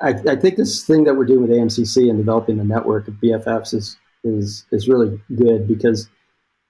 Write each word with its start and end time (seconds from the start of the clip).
I, 0.00 0.10
I, 0.10 0.36
think 0.36 0.56
this 0.56 0.84
thing 0.84 1.04
that 1.04 1.14
we're 1.14 1.24
doing 1.24 1.42
with 1.42 1.50
AMCC 1.50 2.08
and 2.08 2.18
developing 2.18 2.56
the 2.56 2.64
network 2.64 3.08
of 3.08 3.14
BFFs 3.14 3.74
is 3.74 3.96
is 4.24 4.64
is 4.70 4.88
really 4.88 5.20
good 5.34 5.66
because 5.66 6.08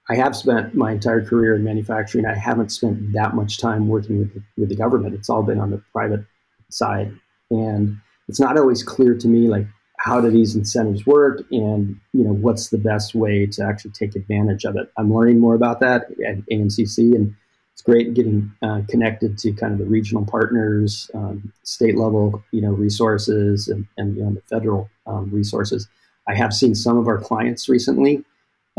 I 0.09 0.15
have 0.15 0.35
spent 0.35 0.75
my 0.75 0.91
entire 0.91 1.23
career 1.23 1.55
in 1.55 1.63
manufacturing. 1.63 2.25
I 2.25 2.35
haven't 2.35 2.71
spent 2.71 3.13
that 3.13 3.35
much 3.35 3.59
time 3.59 3.87
working 3.87 4.19
with 4.19 4.33
the, 4.33 4.43
with 4.57 4.69
the 4.69 4.75
government. 4.75 5.13
It's 5.13 5.29
all 5.29 5.43
been 5.43 5.59
on 5.59 5.69
the 5.69 5.81
private 5.91 6.25
side, 6.69 7.13
and 7.51 7.97
it's 8.27 8.39
not 8.39 8.57
always 8.57 8.83
clear 8.83 9.15
to 9.15 9.27
me 9.27 9.47
like 9.47 9.67
how 9.99 10.19
do 10.19 10.29
these 10.29 10.55
incentives 10.55 11.05
work 11.05 11.41
and 11.51 11.95
you 12.13 12.23
know 12.23 12.33
what's 12.33 12.69
the 12.69 12.77
best 12.77 13.15
way 13.15 13.45
to 13.45 13.63
actually 13.63 13.91
take 13.91 14.15
advantage 14.15 14.65
of 14.65 14.75
it. 14.75 14.89
I'm 14.97 15.13
learning 15.13 15.39
more 15.39 15.55
about 15.55 15.79
that 15.81 16.07
at 16.27 16.37
AMCC, 16.51 17.15
and 17.15 17.35
it's 17.73 17.81
great 17.81 18.13
getting 18.13 18.51
uh, 18.61 18.81
connected 18.87 19.37
to 19.39 19.51
kind 19.51 19.73
of 19.73 19.79
the 19.79 19.85
regional 19.85 20.25
partners, 20.25 21.09
um, 21.15 21.51
state 21.63 21.97
level 21.97 22.43
you 22.51 22.61
know 22.61 22.71
resources, 22.71 23.67
and, 23.67 23.87
and 23.97 24.15
you 24.15 24.23
know 24.23 24.33
the 24.33 24.41
federal 24.41 24.89
um, 25.07 25.29
resources. 25.31 25.87
I 26.27 26.35
have 26.35 26.53
seen 26.53 26.75
some 26.75 26.97
of 26.97 27.07
our 27.07 27.17
clients 27.17 27.67
recently 27.67 28.23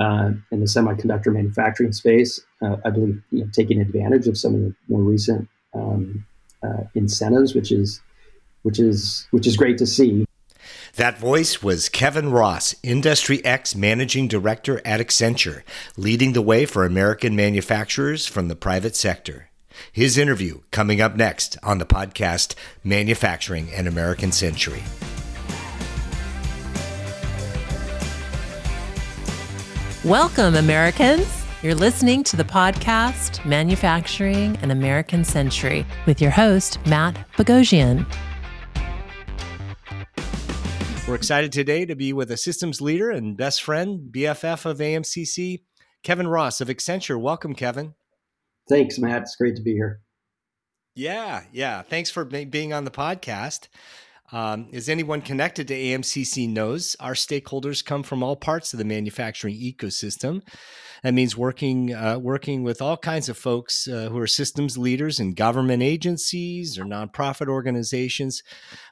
uh, 0.00 0.30
in 0.50 0.60
the 0.60 0.66
semiconductor 0.66 1.32
manufacturing 1.32 1.92
space. 1.92 2.40
Uh, 2.62 2.76
I 2.84 2.90
believe 2.90 3.20
you 3.30 3.44
know, 3.44 3.50
taking 3.52 3.80
advantage 3.80 4.28
of 4.28 4.38
some 4.38 4.54
of 4.54 4.60
the 4.60 4.74
more 4.88 5.02
recent 5.02 5.48
um, 5.74 6.24
uh, 6.62 6.84
incentives, 6.94 7.54
which 7.54 7.72
is 7.72 8.00
which 8.62 8.78
is 8.78 9.26
which 9.32 9.46
is 9.46 9.56
great 9.56 9.76
to 9.78 9.86
see. 9.86 10.24
That 10.96 11.18
voice 11.18 11.60
was 11.60 11.88
Kevin 11.88 12.30
Ross, 12.30 12.76
Industry 12.84 13.44
X 13.44 13.74
Managing 13.74 14.28
Director 14.28 14.80
at 14.84 15.00
Accenture, 15.00 15.64
leading 15.96 16.34
the 16.34 16.40
way 16.40 16.66
for 16.66 16.84
American 16.84 17.34
manufacturers 17.34 18.28
from 18.28 18.46
the 18.46 18.54
private 18.54 18.94
sector. 18.94 19.50
His 19.90 20.16
interview 20.16 20.60
coming 20.70 21.00
up 21.00 21.16
next 21.16 21.58
on 21.64 21.78
the 21.78 21.84
podcast 21.84 22.54
Manufacturing 22.84 23.72
an 23.72 23.88
American 23.88 24.30
Century. 24.30 24.84
Welcome, 30.04 30.54
Americans. 30.54 31.26
You're 31.64 31.74
listening 31.74 32.22
to 32.22 32.36
the 32.36 32.44
podcast 32.44 33.44
Manufacturing 33.44 34.56
an 34.58 34.70
American 34.70 35.24
Century 35.24 35.84
with 36.06 36.20
your 36.20 36.30
host, 36.30 36.78
Matt 36.86 37.16
Bogoshian. 37.36 38.06
We're 41.06 41.16
excited 41.16 41.52
today 41.52 41.84
to 41.84 41.94
be 41.94 42.14
with 42.14 42.30
a 42.30 42.36
systems 42.38 42.80
leader 42.80 43.10
and 43.10 43.36
best 43.36 43.62
friend, 43.62 44.10
BFF 44.10 44.64
of 44.64 44.78
AMCC, 44.78 45.60
Kevin 46.02 46.26
Ross 46.26 46.62
of 46.62 46.68
Accenture. 46.68 47.20
Welcome, 47.20 47.54
Kevin. 47.54 47.92
Thanks, 48.70 48.98
Matt. 48.98 49.20
It's 49.20 49.36
great 49.36 49.54
to 49.56 49.62
be 49.62 49.72
here. 49.72 50.00
Yeah, 50.94 51.42
yeah. 51.52 51.82
Thanks 51.82 52.10
for 52.10 52.24
being 52.24 52.72
on 52.72 52.84
the 52.84 52.90
podcast. 52.90 53.68
Um, 54.34 54.66
as 54.72 54.88
anyone 54.88 55.20
connected 55.20 55.68
to 55.68 55.74
AMCC 55.76 56.48
knows, 56.48 56.96
our 56.98 57.12
stakeholders 57.12 57.84
come 57.84 58.02
from 58.02 58.20
all 58.24 58.34
parts 58.34 58.72
of 58.72 58.80
the 58.80 58.84
manufacturing 58.84 59.54
ecosystem. 59.54 60.42
That 61.04 61.14
means 61.14 61.36
working 61.36 61.94
uh, 61.94 62.18
working 62.18 62.64
with 62.64 62.82
all 62.82 62.96
kinds 62.96 63.28
of 63.28 63.38
folks 63.38 63.86
uh, 63.86 64.08
who 64.10 64.18
are 64.18 64.26
systems 64.26 64.76
leaders 64.76 65.20
in 65.20 65.34
government 65.34 65.84
agencies 65.84 66.76
or 66.76 66.84
nonprofit 66.84 67.46
organizations, 67.46 68.42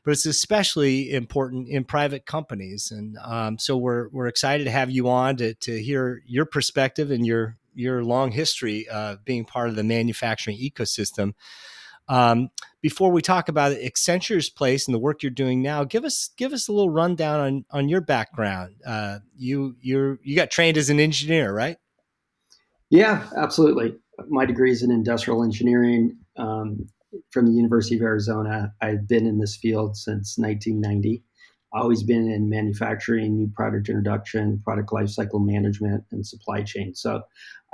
but 0.04 0.12
it's 0.12 0.26
especially 0.26 1.12
important 1.12 1.68
in 1.68 1.82
private 1.82 2.24
companies. 2.24 2.92
And 2.92 3.16
um, 3.24 3.58
so 3.58 3.76
we're 3.76 4.10
we're 4.10 4.28
excited 4.28 4.62
to 4.64 4.70
have 4.70 4.92
you 4.92 5.08
on 5.08 5.38
to 5.38 5.54
to 5.54 5.82
hear 5.82 6.22
your 6.24 6.44
perspective 6.44 7.10
and 7.10 7.26
your 7.26 7.56
your 7.74 8.04
long 8.04 8.30
history 8.30 8.86
of 8.86 9.24
being 9.24 9.44
part 9.44 9.70
of 9.70 9.74
the 9.74 9.82
manufacturing 9.82 10.58
ecosystem. 10.58 11.32
Um, 12.12 12.50
before 12.82 13.10
we 13.10 13.22
talk 13.22 13.48
about 13.48 13.72
Accenture's 13.72 14.50
place 14.50 14.86
and 14.86 14.94
the 14.94 14.98
work 14.98 15.22
you're 15.22 15.30
doing 15.30 15.62
now, 15.62 15.82
give 15.82 16.04
us 16.04 16.28
give 16.36 16.52
us 16.52 16.68
a 16.68 16.72
little 16.72 16.90
rundown 16.90 17.40
on 17.40 17.64
on 17.70 17.88
your 17.88 18.02
background. 18.02 18.74
Uh, 18.84 19.20
you 19.34 19.76
you 19.80 20.18
you 20.22 20.36
got 20.36 20.50
trained 20.50 20.76
as 20.76 20.90
an 20.90 21.00
engineer, 21.00 21.54
right? 21.54 21.78
Yeah, 22.90 23.26
absolutely. 23.34 23.96
My 24.28 24.44
degree 24.44 24.70
is 24.70 24.82
in 24.82 24.90
industrial 24.90 25.42
engineering 25.42 26.18
um, 26.36 26.86
from 27.30 27.46
the 27.46 27.52
University 27.52 27.96
of 27.96 28.02
Arizona. 28.02 28.74
I've 28.82 29.08
been 29.08 29.26
in 29.26 29.38
this 29.38 29.56
field 29.56 29.96
since 29.96 30.36
1990. 30.36 31.24
Always 31.72 32.02
been 32.02 32.30
in 32.30 32.50
manufacturing, 32.50 33.38
new 33.38 33.48
product 33.48 33.88
introduction, 33.88 34.60
product 34.62 34.90
lifecycle 34.90 35.42
management, 35.42 36.04
and 36.10 36.26
supply 36.26 36.62
chain. 36.62 36.94
So, 36.94 37.22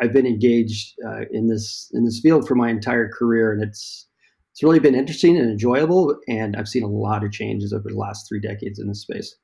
I've 0.00 0.12
been 0.12 0.26
engaged 0.26 0.94
uh, 1.04 1.22
in 1.32 1.48
this 1.48 1.90
in 1.92 2.04
this 2.04 2.20
field 2.20 2.46
for 2.46 2.54
my 2.54 2.70
entire 2.70 3.08
career, 3.08 3.52
and 3.52 3.60
it's 3.60 4.07
it's 4.58 4.64
really 4.64 4.80
been 4.80 4.96
interesting 4.96 5.38
and 5.38 5.48
enjoyable. 5.48 6.18
And 6.26 6.56
I've 6.56 6.66
seen 6.66 6.82
a 6.82 6.88
lot 6.88 7.22
of 7.22 7.30
changes 7.30 7.72
over 7.72 7.88
the 7.88 7.96
last 7.96 8.28
three 8.28 8.40
decades 8.40 8.80
in 8.80 8.88
this 8.88 9.02
space. 9.02 9.36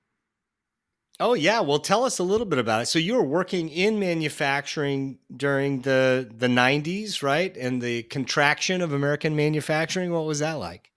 Oh 1.20 1.34
yeah, 1.34 1.60
well 1.60 1.78
tell 1.78 2.02
us 2.02 2.18
a 2.18 2.24
little 2.24 2.46
bit 2.46 2.58
about 2.58 2.82
it. 2.82 2.86
So 2.86 2.98
you 2.98 3.14
were 3.14 3.22
working 3.22 3.68
in 3.68 4.00
manufacturing 4.00 5.20
during 5.36 5.82
the 5.82 6.28
the 6.36 6.48
90s, 6.48 7.22
right? 7.22 7.56
And 7.56 7.80
the 7.80 8.02
contraction 8.02 8.82
of 8.82 8.92
American 8.92 9.36
manufacturing, 9.36 10.10
what 10.10 10.24
was 10.24 10.40
that 10.40 10.54
like? 10.54 10.90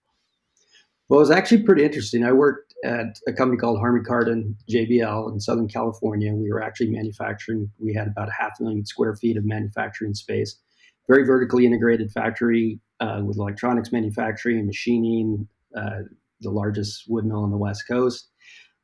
Well, 1.08 1.20
it 1.20 1.22
was 1.22 1.30
actually 1.30 1.62
pretty 1.62 1.84
interesting. 1.84 2.24
I 2.24 2.32
worked 2.32 2.74
at 2.82 3.20
a 3.28 3.32
company 3.32 3.56
called 3.56 3.78
Harman 3.78 4.02
Kardon 4.04 4.56
JBL 4.68 5.32
in 5.32 5.38
Southern 5.38 5.68
California. 5.68 6.34
We 6.34 6.50
were 6.50 6.60
actually 6.60 6.90
manufacturing. 6.90 7.70
We 7.78 7.94
had 7.94 8.08
about 8.08 8.30
a 8.30 8.32
half 8.36 8.58
million 8.58 8.84
square 8.84 9.14
feet 9.14 9.36
of 9.36 9.44
manufacturing 9.44 10.14
space. 10.14 10.58
Very 11.06 11.24
vertically 11.24 11.66
integrated 11.66 12.10
factory 12.10 12.80
uh, 13.00 13.20
with 13.24 13.38
electronics 13.38 13.92
manufacturing, 13.92 14.66
machining, 14.66 15.48
uh, 15.76 16.00
the 16.40 16.50
largest 16.50 17.04
wood 17.08 17.24
mill 17.24 17.42
on 17.42 17.50
the 17.50 17.56
West 17.56 17.84
Coast. 17.88 18.28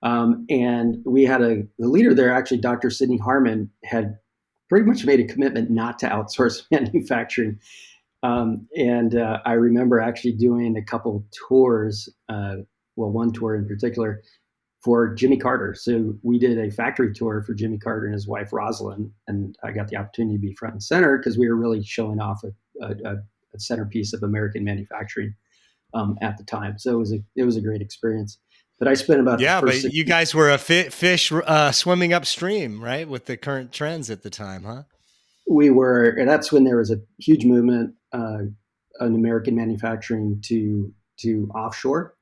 Um, 0.03 0.45
and 0.51 0.99
we 1.07 1.25
had 1.25 1.41
a 1.41 1.63
the 1.79 1.89
leader 1.89 2.15
there, 2.15 2.33
actually, 2.33 2.59
Dr. 2.59 2.91
Sidney 2.91 3.17
Harman, 3.19 3.71
had 3.85 4.19
pretty 4.69 4.87
much 4.87 5.05
made 5.05 5.21
a 5.21 5.25
commitment 5.25 5.71
not 5.71 5.99
to 6.01 6.09
outsource 6.09 6.63
manufacturing. 6.71 7.59
Um, 8.23 8.67
and 8.77 9.17
uh, 9.17 9.41
I 9.45 9.53
remember 9.53 10.01
actually 10.01 10.33
doing 10.33 10.77
a 10.77 10.83
couple 10.83 11.27
tours, 11.49 12.09
uh, 12.29 12.57
well, 12.97 13.11
one 13.11 13.33
tour 13.33 13.55
in 13.55 13.67
particular 13.67 14.23
for 14.83 15.15
Jimmy 15.15 15.39
Carter. 15.39 15.75
So 15.75 16.15
we 16.23 16.39
did 16.39 16.59
a 16.59 16.71
factory 16.71 17.13
tour 17.13 17.43
for 17.43 17.55
Jimmy 17.55 17.79
Carter 17.79 18.05
and 18.05 18.15
his 18.15 18.29
wife 18.29 18.51
Rosalynn, 18.51 19.11
and 19.27 19.57
I 19.65 19.73
got 19.73 19.89
the 19.89 19.97
opportunity 19.97 20.37
to 20.37 20.41
be 20.41 20.55
front 20.55 20.75
and 20.75 20.83
center 20.83 21.17
because 21.17 21.39
we 21.39 21.49
were 21.49 21.57
really 21.57 21.83
showing 21.83 22.21
off 22.21 22.43
a, 22.45 22.85
a, 22.85 23.13
a 23.13 23.17
centerpiece 23.59 24.13
of 24.13 24.23
American 24.23 24.65
manufacturing 24.65 25.35
um, 25.95 26.19
at 26.21 26.37
the 26.37 26.45
time. 26.45 26.79
So 26.79 26.95
it 26.95 26.99
was 26.99 27.13
a 27.13 27.19
it 27.37 27.45
was 27.45 27.57
a 27.57 27.61
great 27.61 27.81
experience. 27.81 28.39
But 28.79 28.89
I 28.89 28.95
spent 28.95 29.21
about 29.21 29.41
yeah, 29.41 29.61
but 29.61 29.83
you 29.85 30.05
guys 30.05 30.35
were 30.35 30.51
a 30.51 30.59
fi- 30.59 30.89
fish 30.89 31.31
uh, 31.33 31.71
swimming 31.71 32.13
upstream, 32.13 32.83
right, 32.83 33.09
with 33.09 33.27
the 33.27 33.37
current 33.37 33.73
trends 33.73 34.11
at 34.11 34.23
the 34.23 34.31
time, 34.31 34.65
huh? 34.65 34.83
We 35.47 35.71
were, 35.71 36.09
and 36.09 36.29
that's 36.29 36.51
when 36.51 36.65
there 36.65 36.79
was 36.79 36.91
a 36.91 36.97
huge 37.19 37.45
movement 37.45 37.95
uh, 38.13 38.39
in 39.01 39.15
American 39.15 39.55
manufacturing 39.55 40.41
to 40.47 40.93
to 41.19 41.49
offshore 41.55 42.17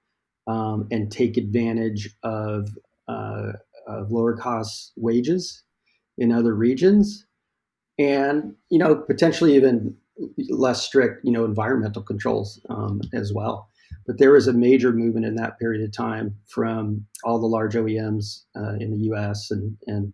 um, 0.47 0.89
and 0.91 1.11
take 1.11 1.39
advantage 1.39 2.11
of, 2.23 2.69
uh, 3.09 3.53
of 3.87 4.11
lower 4.11 4.37
cost 4.37 4.93
wages 4.97 5.63
in 6.19 6.31
other 6.31 6.55
regions, 6.55 7.27
and 7.99 8.55
you 8.69 8.79
know 8.79 8.95
potentially 8.95 9.57
even 9.57 9.97
less 10.51 10.83
strict, 10.83 11.25
you 11.25 11.33
know, 11.33 11.45
environmental 11.45 12.03
controls 12.03 12.61
um, 12.69 13.01
as 13.13 13.33
well. 13.33 13.69
But 14.07 14.19
there 14.19 14.33
was 14.33 14.49
a 14.49 14.53
major 14.53 14.93
movement 14.93 15.27
in 15.27 15.37
that 15.37 15.59
period 15.59 15.83
of 15.85 15.93
time 15.93 16.37
from 16.47 17.07
all 17.25 17.39
the 17.39 17.47
large 17.47 17.75
OEMs 17.75 18.43
uh, 18.57 18.75
in 18.81 18.91
the 18.91 19.05
U.S. 19.09 19.51
and 19.51 19.77
and 19.87 20.13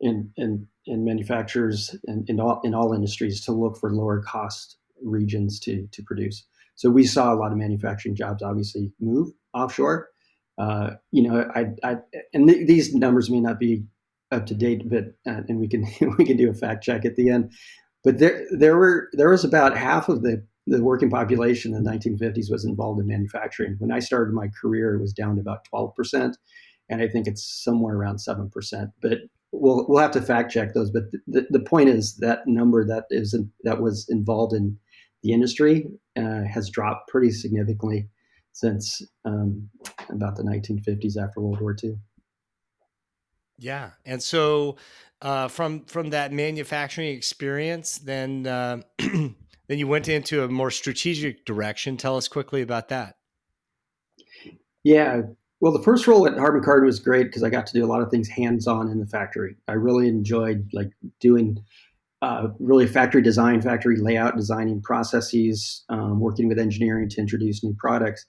and 0.00 0.30
and, 0.36 0.66
and 0.86 1.04
manufacturers 1.04 1.94
and 2.06 2.28
in 2.28 2.40
all 2.40 2.60
in 2.64 2.74
all 2.74 2.92
industries 2.92 3.40
to 3.44 3.52
look 3.52 3.76
for 3.78 3.92
lower 3.92 4.22
cost 4.22 4.78
regions 5.02 5.60
to 5.60 5.86
to 5.92 6.02
produce. 6.02 6.44
So 6.74 6.90
we 6.90 7.04
saw 7.04 7.32
a 7.32 7.36
lot 7.36 7.52
of 7.52 7.58
manufacturing 7.58 8.14
jobs 8.14 8.42
obviously 8.42 8.92
move 9.00 9.30
offshore. 9.54 10.10
Uh, 10.58 10.92
you 11.12 11.22
know, 11.22 11.48
I, 11.54 11.66
I 11.84 11.96
and 12.32 12.48
th- 12.48 12.66
these 12.66 12.94
numbers 12.94 13.30
may 13.30 13.40
not 13.40 13.58
be 13.58 13.84
up 14.30 14.46
to 14.46 14.54
date, 14.54 14.88
but 14.88 15.04
uh, 15.26 15.42
and 15.48 15.58
we 15.60 15.68
can 15.68 15.86
we 16.18 16.24
can 16.24 16.36
do 16.36 16.50
a 16.50 16.54
fact 16.54 16.84
check 16.84 17.04
at 17.04 17.16
the 17.16 17.30
end. 17.30 17.52
But 18.06 18.20
there, 18.20 18.46
there 18.52 18.76
were 18.76 19.08
there 19.14 19.30
was 19.30 19.42
about 19.42 19.76
half 19.76 20.08
of 20.08 20.22
the 20.22 20.46
the 20.68 20.80
working 20.80 21.10
population 21.10 21.74
in 21.74 21.82
the 21.82 21.90
1950s 21.90 22.52
was 22.52 22.64
involved 22.64 23.00
in 23.00 23.08
manufacturing. 23.08 23.74
When 23.80 23.90
I 23.90 23.98
started 23.98 24.32
my 24.32 24.46
career, 24.60 24.94
it 24.94 25.00
was 25.00 25.12
down 25.12 25.34
to 25.34 25.40
about 25.40 25.64
12 25.64 25.92
percent, 25.96 26.38
and 26.88 27.02
I 27.02 27.08
think 27.08 27.26
it's 27.26 27.44
somewhere 27.64 27.96
around 27.96 28.20
seven 28.20 28.48
percent. 28.48 28.90
But 29.02 29.18
we'll 29.50 29.86
we'll 29.88 29.98
have 29.98 30.12
to 30.12 30.22
fact 30.22 30.52
check 30.52 30.72
those. 30.72 30.92
But 30.92 31.10
the, 31.26 31.48
the 31.50 31.58
point 31.58 31.88
is 31.88 32.18
that 32.18 32.46
number 32.46 32.86
that 32.86 33.06
is 33.10 33.36
that 33.64 33.82
was 33.82 34.06
involved 34.08 34.54
in 34.54 34.78
the 35.24 35.32
industry 35.32 35.88
uh, 36.16 36.44
has 36.44 36.70
dropped 36.70 37.08
pretty 37.08 37.32
significantly 37.32 38.08
since 38.52 39.02
um, 39.24 39.68
about 40.10 40.36
the 40.36 40.44
1950s 40.44 41.20
after 41.20 41.40
World 41.40 41.60
War 41.60 41.74
II. 41.82 41.96
Yeah, 43.58 43.90
and 44.04 44.22
so 44.22 44.76
uh, 45.22 45.48
from 45.48 45.84
from 45.86 46.10
that 46.10 46.32
manufacturing 46.32 47.08
experience, 47.08 47.98
then 47.98 48.46
uh, 48.46 48.82
then 48.98 49.34
you 49.68 49.88
went 49.88 50.08
into 50.08 50.44
a 50.44 50.48
more 50.48 50.70
strategic 50.70 51.44
direction. 51.44 51.96
Tell 51.96 52.16
us 52.16 52.28
quickly 52.28 52.62
about 52.62 52.88
that. 52.88 53.16
Yeah. 54.84 55.22
Well, 55.60 55.72
the 55.72 55.82
first 55.82 56.06
role 56.06 56.26
at 56.26 56.36
Harman 56.38 56.62
Kardon 56.62 56.84
was 56.84 57.00
great 57.00 57.24
because 57.24 57.42
I 57.42 57.48
got 57.48 57.66
to 57.66 57.72
do 57.72 57.84
a 57.84 57.88
lot 57.88 58.02
of 58.02 58.10
things 58.10 58.28
hands-on 58.28 58.90
in 58.90 59.00
the 59.00 59.06
factory. 59.06 59.56
I 59.68 59.72
really 59.72 60.06
enjoyed 60.06 60.68
like 60.74 60.90
doing 61.18 61.56
uh, 62.20 62.48
really 62.60 62.86
factory 62.86 63.22
design, 63.22 63.62
factory 63.62 63.96
layout, 63.96 64.36
designing 64.36 64.82
processes, 64.82 65.84
um, 65.88 66.20
working 66.20 66.46
with 66.48 66.58
engineering 66.58 67.08
to 67.08 67.20
introduce 67.20 67.64
new 67.64 67.74
products. 67.78 68.26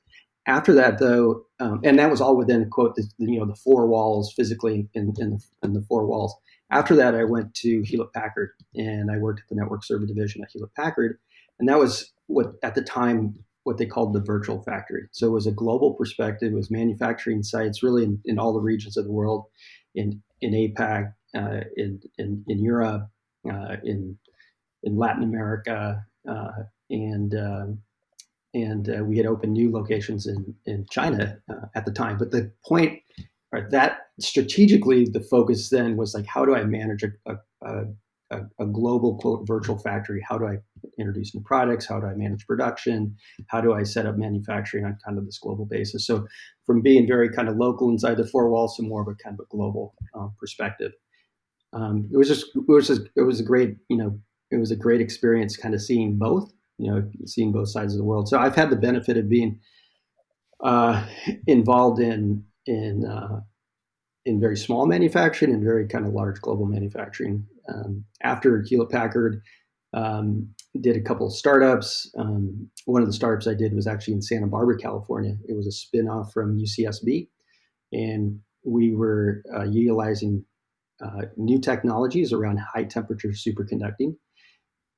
After 0.47 0.73
that, 0.75 0.97
though, 0.99 1.43
um, 1.59 1.81
and 1.83 1.99
that 1.99 2.09
was 2.09 2.21
all 2.21 2.37
within 2.37 2.69
quote 2.69 2.95
the, 2.95 3.03
you 3.17 3.37
know 3.37 3.45
the 3.45 3.55
four 3.55 3.85
walls 3.85 4.33
physically 4.33 4.87
in, 4.93 5.13
in, 5.17 5.31
the, 5.31 5.39
in 5.61 5.73
the 5.73 5.81
four 5.81 6.05
walls. 6.05 6.35
After 6.71 6.95
that, 6.95 7.15
I 7.15 7.25
went 7.25 7.53
to 7.55 7.81
Hewlett 7.81 8.13
Packard 8.13 8.51
and 8.73 9.11
I 9.11 9.17
worked 9.17 9.41
at 9.41 9.49
the 9.49 9.55
network 9.55 9.83
server 9.83 10.05
division 10.05 10.41
at 10.41 10.49
Hewlett 10.51 10.73
Packard, 10.73 11.19
and 11.59 11.67
that 11.67 11.77
was 11.77 12.13
what 12.27 12.53
at 12.63 12.75
the 12.75 12.81
time 12.81 13.35
what 13.63 13.77
they 13.77 13.85
called 13.85 14.13
the 14.13 14.21
virtual 14.21 14.63
factory. 14.63 15.09
So 15.11 15.27
it 15.27 15.31
was 15.31 15.47
a 15.47 15.51
global 15.51 15.93
perspective. 15.93 16.53
It 16.53 16.55
was 16.55 16.71
manufacturing 16.71 17.43
sites 17.43 17.83
really 17.83 18.05
in, 18.05 18.21
in 18.23 18.39
all 18.39 18.53
the 18.53 18.61
regions 18.61 18.95
of 18.95 19.03
the 19.03 19.11
world, 19.11 19.45
in 19.95 20.21
in 20.39 20.53
APAC, 20.53 21.13
uh, 21.35 21.61
in, 21.75 21.99
in 22.17 22.45
in 22.47 22.63
Europe, 22.63 23.09
uh, 23.51 23.75
in 23.83 24.17
in 24.83 24.95
Latin 24.95 25.23
America, 25.23 26.05
uh, 26.29 26.63
and 26.89 27.35
um, 27.35 27.79
and 28.63 28.89
uh, 28.89 29.03
we 29.03 29.17
had 29.17 29.25
opened 29.25 29.53
new 29.53 29.71
locations 29.71 30.27
in 30.27 30.55
in 30.65 30.85
China 30.89 31.39
at 31.75 31.85
the 31.85 31.91
time. 31.91 32.17
But 32.17 32.31
the 32.31 32.51
point, 32.65 32.99
right, 33.51 33.69
that 33.71 33.99
strategically 34.19 35.05
the 35.05 35.21
focus 35.21 35.69
then 35.69 35.97
was 35.97 36.13
like, 36.13 36.25
how 36.25 36.45
do 36.45 36.55
I 36.55 36.63
manage 36.63 37.03
a, 37.03 37.11
a, 37.63 37.83
a, 38.31 38.39
a 38.59 38.65
global 38.65 39.17
quote 39.17 39.47
virtual 39.47 39.77
factory? 39.77 40.23
How 40.27 40.37
do 40.37 40.47
I 40.47 40.57
introduce 40.99 41.33
new 41.33 41.41
products? 41.41 41.87
How 41.87 41.99
do 41.99 42.07
I 42.07 42.13
manage 42.15 42.45
production? 42.45 43.15
How 43.47 43.61
do 43.61 43.73
I 43.73 43.83
set 43.83 44.05
up 44.05 44.17
manufacturing 44.17 44.85
on 44.85 44.97
kind 45.05 45.17
of 45.17 45.25
this 45.25 45.39
global 45.39 45.65
basis? 45.65 46.05
So 46.05 46.27
from 46.65 46.81
being 46.81 47.07
very 47.07 47.29
kind 47.29 47.47
of 47.47 47.57
local 47.57 47.89
inside 47.89 48.17
the 48.17 48.27
four 48.27 48.49
walls 48.49 48.75
to 48.77 48.83
more 48.83 49.01
of 49.01 49.07
a 49.07 49.15
kind 49.15 49.39
of 49.39 49.45
a 49.45 49.55
global 49.55 49.93
uh, 50.13 50.27
perspective 50.39 50.91
um, 51.73 52.09
it 52.11 52.17
was 52.17 52.27
just 52.27 52.45
it 52.55 52.63
was 52.67 52.87
just 52.87 53.01
it 53.15 53.21
was 53.21 53.39
a 53.39 53.43
great 53.43 53.77
you 53.89 53.97
know 53.97 54.19
it 54.51 54.57
was 54.57 54.71
a 54.71 54.75
great 54.75 55.01
experience 55.01 55.57
kind 55.57 55.73
of 55.73 55.81
seeing 55.81 56.17
both 56.17 56.51
you 56.77 56.91
know 56.91 57.09
seeing 57.25 57.51
both 57.51 57.69
sides 57.69 57.93
of 57.93 57.97
the 57.97 58.03
world. 58.03 58.27
So 58.27 58.37
i've 58.39 58.55
had 58.55 58.69
the 58.69 58.75
benefit 58.75 59.17
of 59.17 59.29
being 59.29 59.59
uh, 60.63 61.05
involved 61.45 61.99
in 61.99 62.43
in 62.65 63.05
uh, 63.05 63.41
in 64.25 64.39
very 64.39 64.57
small 64.57 64.85
manufacturing 64.85 65.53
and 65.53 65.63
very 65.63 65.87
kind 65.87 66.05
of 66.05 66.13
large 66.13 66.41
global 66.41 66.65
manufacturing. 66.65 67.45
Um, 67.69 68.05
after 68.23 68.63
hewlett 68.65 68.89
packard 68.89 69.41
um, 69.93 70.49
did 70.79 70.95
a 70.95 71.01
couple 71.01 71.27
of 71.27 71.33
startups 71.33 72.09
um, 72.17 72.69
one 72.85 73.01
of 73.01 73.07
the 73.09 73.13
startups 73.13 73.45
i 73.45 73.53
did 73.53 73.73
was 73.73 73.87
actually 73.87 74.13
in 74.13 74.21
santa 74.21 74.47
barbara 74.47 74.77
california. 74.77 75.35
It 75.47 75.55
was 75.55 75.67
a 75.67 75.71
spin-off 75.71 76.31
from 76.31 76.57
ucsb 76.57 77.27
and 77.91 78.39
we 78.63 78.93
were 78.93 79.43
uh, 79.55 79.63
utilizing 79.63 80.45
uh, 81.03 81.23
new 81.35 81.59
technologies 81.59 82.33
around 82.33 82.59
high 82.59 82.83
temperature 82.83 83.29
superconducting. 83.29 84.15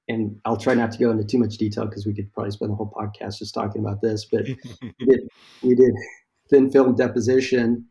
And 0.09 0.37
I'll 0.43 0.57
try 0.57 0.73
not 0.73 0.91
to 0.91 0.97
go 0.97 1.11
into 1.11 1.23
too 1.23 1.37
much 1.37 1.57
detail 1.57 1.85
because 1.85 2.05
we 2.05 2.13
could 2.13 2.33
probably 2.33 2.51
spend 2.51 2.71
the 2.71 2.75
whole 2.75 2.91
podcast 2.91 3.37
just 3.37 3.53
talking 3.53 3.81
about 3.81 4.01
this. 4.01 4.25
But 4.25 4.45
we, 4.81 5.05
did, 5.05 5.21
we 5.63 5.75
did 5.75 5.93
thin 6.49 6.69
film 6.71 6.95
deposition, 6.95 7.85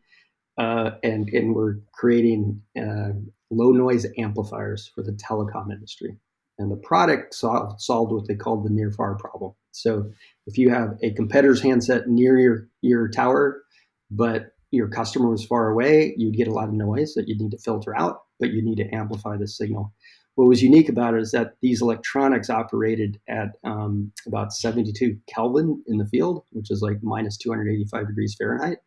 uh, 0.57 0.91
and 1.01 1.29
and 1.29 1.55
we're 1.55 1.77
creating 1.93 2.61
uh, 2.77 3.11
low 3.49 3.71
noise 3.71 4.05
amplifiers 4.17 4.91
for 4.93 5.01
the 5.01 5.13
telecom 5.13 5.71
industry. 5.71 6.17
And 6.59 6.69
the 6.69 6.75
product 6.75 7.33
solved, 7.33 7.79
solved 7.79 8.11
what 8.11 8.27
they 8.27 8.35
called 8.35 8.65
the 8.65 8.69
near 8.69 8.91
far 8.91 9.15
problem. 9.15 9.53
So 9.71 10.11
if 10.45 10.57
you 10.57 10.69
have 10.69 10.97
a 11.01 11.11
competitor's 11.11 11.61
handset 11.61 12.07
near 12.07 12.37
your 12.37 12.67
your 12.81 13.07
tower, 13.07 13.63
but 14.11 14.53
your 14.71 14.87
customer 14.87 15.29
was 15.29 15.45
far 15.45 15.69
away, 15.69 16.13
you'd 16.17 16.35
get 16.35 16.47
a 16.47 16.53
lot 16.53 16.67
of 16.67 16.73
noise 16.73 17.13
that 17.15 17.27
you'd 17.27 17.41
need 17.41 17.51
to 17.51 17.57
filter 17.57 17.97
out, 17.97 18.23
but 18.39 18.51
you 18.51 18.61
need 18.61 18.77
to 18.77 18.95
amplify 18.95 19.35
the 19.37 19.47
signal. 19.47 19.93
What 20.39 20.47
was 20.47 20.63
unique 20.63 20.87
about 20.87 21.15
it 21.15 21.21
is 21.21 21.31
that 21.31 21.55
these 21.61 21.81
electronics 21.81 22.49
operated 22.49 23.19
at 23.27 23.55
um, 23.65 24.13
about 24.25 24.53
72 24.53 25.17
Kelvin 25.27 25.83
in 25.85 25.97
the 25.97 26.05
field, 26.05 26.45
which 26.51 26.71
is 26.71 26.81
like 26.81 27.03
minus 27.03 27.35
285 27.35 28.07
degrees 28.07 28.37
Fahrenheit. 28.39 28.77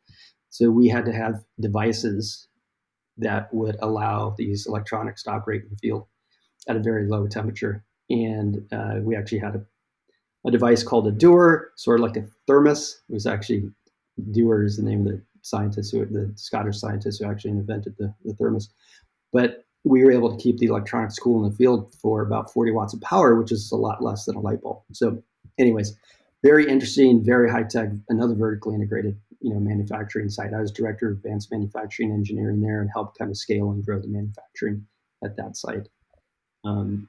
So 0.49 0.71
we 0.71 0.89
had 0.89 1.05
to 1.05 1.13
have 1.13 1.45
devices 1.61 2.49
that 3.19 3.53
would 3.53 3.77
allow 3.83 4.35
these 4.39 4.67
electronics 4.67 5.25
to 5.25 5.33
operate 5.33 5.65
in 5.65 5.69
the 5.69 5.77
field 5.77 6.07
at 6.71 6.77
a 6.77 6.81
very 6.81 7.07
low 7.07 7.27
temperature. 7.27 7.85
And 8.09 8.67
uh, 8.73 9.01
we 9.03 9.15
actually 9.15 9.41
had 9.41 9.57
a, 9.57 9.67
a 10.47 10.51
device 10.51 10.83
called 10.83 11.07
a 11.07 11.13
Dewar, 11.13 11.73
sort 11.77 12.01
of 12.01 12.07
like 12.07 12.17
a 12.17 12.27
thermos. 12.47 12.99
It 13.11 13.13
was 13.13 13.27
actually 13.27 13.65
Dewar 14.31 14.65
is 14.65 14.79
the 14.79 14.85
name 14.85 15.07
of 15.07 15.13
the 15.13 15.23
scientists 15.43 15.91
who 15.91 16.07
the 16.07 16.33
Scottish 16.35 16.79
scientists 16.79 17.19
who 17.19 17.31
actually 17.31 17.51
invented 17.51 17.95
the, 17.99 18.15
the 18.25 18.33
thermos. 18.33 18.71
But 19.35 19.67
we 19.85 20.05
were 20.05 20.13
able 20.13 20.35
to 20.35 20.43
keep 20.43 20.59
the 20.59 20.67
electronics 20.67 21.19
cool 21.19 21.45
in 21.45 21.51
the 21.51 21.57
field 21.57 21.95
for 22.01 22.23
about 22.23 22.53
40 22.53 22.73
watts 22.73 22.95
of 22.95 23.01
power, 23.01 23.35
which 23.35 23.51
is 23.51 23.73
a 23.73 23.77
lot 23.77 24.03
less 24.03 24.25
than 24.25 24.37
a 24.37 24.41
light 24.41 24.63
bulb. 24.63 24.83
So, 24.93 25.23
anyways, 25.59 25.97
very 26.43 26.69
interesting, 26.69 27.25
very 27.25 27.51
high 27.51 27.65
tech, 27.65 27.89
another 28.09 28.35
vertically 28.35 28.75
integrated, 28.75 29.17
you 29.41 29.53
know, 29.53 29.59
manufacturing 29.59 30.29
site. 30.29 30.55
I 30.55 30.61
was 30.61 30.71
director 30.71 31.11
of 31.11 31.19
advanced 31.19 31.51
manufacturing 31.51 32.13
engineering 32.13 32.61
there 32.61 32.81
and 32.81 32.91
helped 32.93 33.19
kind 33.19 33.31
of 33.31 33.37
scale 33.37 33.71
and 33.71 33.85
grow 33.85 34.01
the 34.01 34.09
manufacturing 34.09 34.87
at 35.25 35.37
that 35.37 35.57
site. 35.57 35.89
Um, 36.65 37.09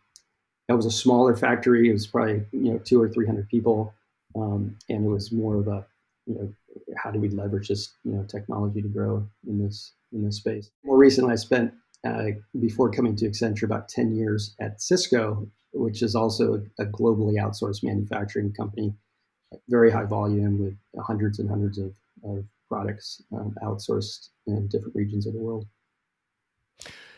that 0.67 0.75
was 0.75 0.85
a 0.85 0.91
smaller 0.91 1.35
factory. 1.35 1.89
It 1.89 1.93
was 1.93 2.07
probably 2.07 2.43
you 2.51 2.73
know 2.73 2.77
two 2.79 3.01
or 3.01 3.09
three 3.09 3.25
hundred 3.25 3.49
people, 3.49 3.93
um, 4.35 4.77
and 4.89 5.05
it 5.05 5.09
was 5.09 5.31
more 5.31 5.57
of 5.57 5.67
a 5.67 5.85
you 6.25 6.35
know 6.35 6.53
how 6.97 7.11
do 7.11 7.19
we 7.19 7.29
leverage 7.29 7.67
this 7.67 7.93
you 8.03 8.13
know 8.13 8.23
technology 8.23 8.81
to 8.81 8.87
grow 8.87 9.27
in 9.47 9.63
this 9.63 9.93
in 10.13 10.23
this 10.23 10.37
space. 10.37 10.71
More 10.83 10.97
recently, 10.97 11.33
I 11.33 11.35
spent 11.35 11.73
uh, 12.05 12.31
before 12.59 12.91
coming 12.91 13.15
to 13.17 13.29
Accenture 13.29 13.63
about 13.63 13.89
ten 13.89 14.15
years 14.15 14.55
at 14.59 14.81
Cisco, 14.81 15.47
which 15.71 16.01
is 16.01 16.15
also 16.15 16.63
a, 16.79 16.85
globally 16.85 17.35
outsourced 17.35 17.83
manufacturing 17.83 18.53
company, 18.53 18.93
very 19.69 19.91
high 19.91 20.05
volume 20.05 20.59
with 20.59 20.75
hundreds 21.05 21.39
and 21.39 21.49
hundreds 21.49 21.77
of, 21.77 21.93
of 22.23 22.45
products 22.69 23.21
um, 23.33 23.55
outsourced 23.63 24.29
in 24.47 24.67
different 24.67 24.95
regions 24.95 25.25
of 25.27 25.33
the 25.33 25.39
world. 25.39 25.65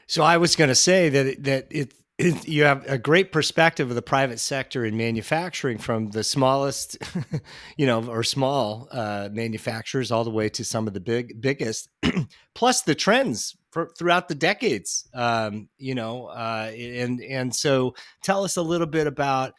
So 0.08 0.24
I 0.24 0.38
was 0.38 0.56
going 0.56 0.68
to 0.68 0.76
say 0.76 1.10
that 1.10 1.44
that 1.44 1.68
it 1.72 1.94
you 2.18 2.64
have 2.64 2.86
a 2.88 2.98
great 2.98 3.32
perspective 3.32 3.90
of 3.90 3.96
the 3.96 4.02
private 4.02 4.40
sector 4.40 4.86
in 4.86 4.96
manufacturing 4.96 5.78
from 5.78 6.12
the 6.12 6.24
smallest, 6.24 6.98
you 7.78 7.86
know, 7.86 8.08
or 8.08 8.24
small 8.24 8.88
uh, 8.92 9.28
manufacturers 9.32 10.12
all 10.12 10.24
the 10.24 10.30
way 10.30 10.48
to 10.50 10.64
some 10.64 10.88
of 10.88 10.94
the 10.94 11.02
big 11.02 11.42
biggest, 11.42 11.90
plus 12.56 12.82
the 12.84 12.96
trends 12.96 13.58
for, 13.76 13.92
throughout 13.98 14.30
the 14.30 14.36
decades. 14.36 15.06
Um, 15.14 15.68
you 15.78 15.96
know, 15.96 16.28
uh, 16.28 16.72
and 16.74 17.22
and 17.22 17.54
so 17.54 17.94
tell 18.24 18.46
us 18.46 18.56
a 18.56 18.62
little 18.62 18.88
bit 18.88 19.06
about 19.06 19.54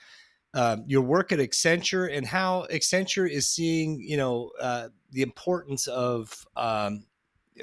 uh, 0.55 0.79
your 0.87 1.03
work 1.03 1.33
at 1.33 1.39
Accenture 1.39 2.11
and 2.11 2.27
how 2.27 2.67
Accenture 2.73 3.31
is 3.31 3.47
seeing, 3.47 4.01
you 4.01 4.17
know, 4.17 4.53
uh, 4.59 4.89
the 5.13 5.21
importance 5.21 5.87
of, 5.87 6.47
um, 6.57 7.05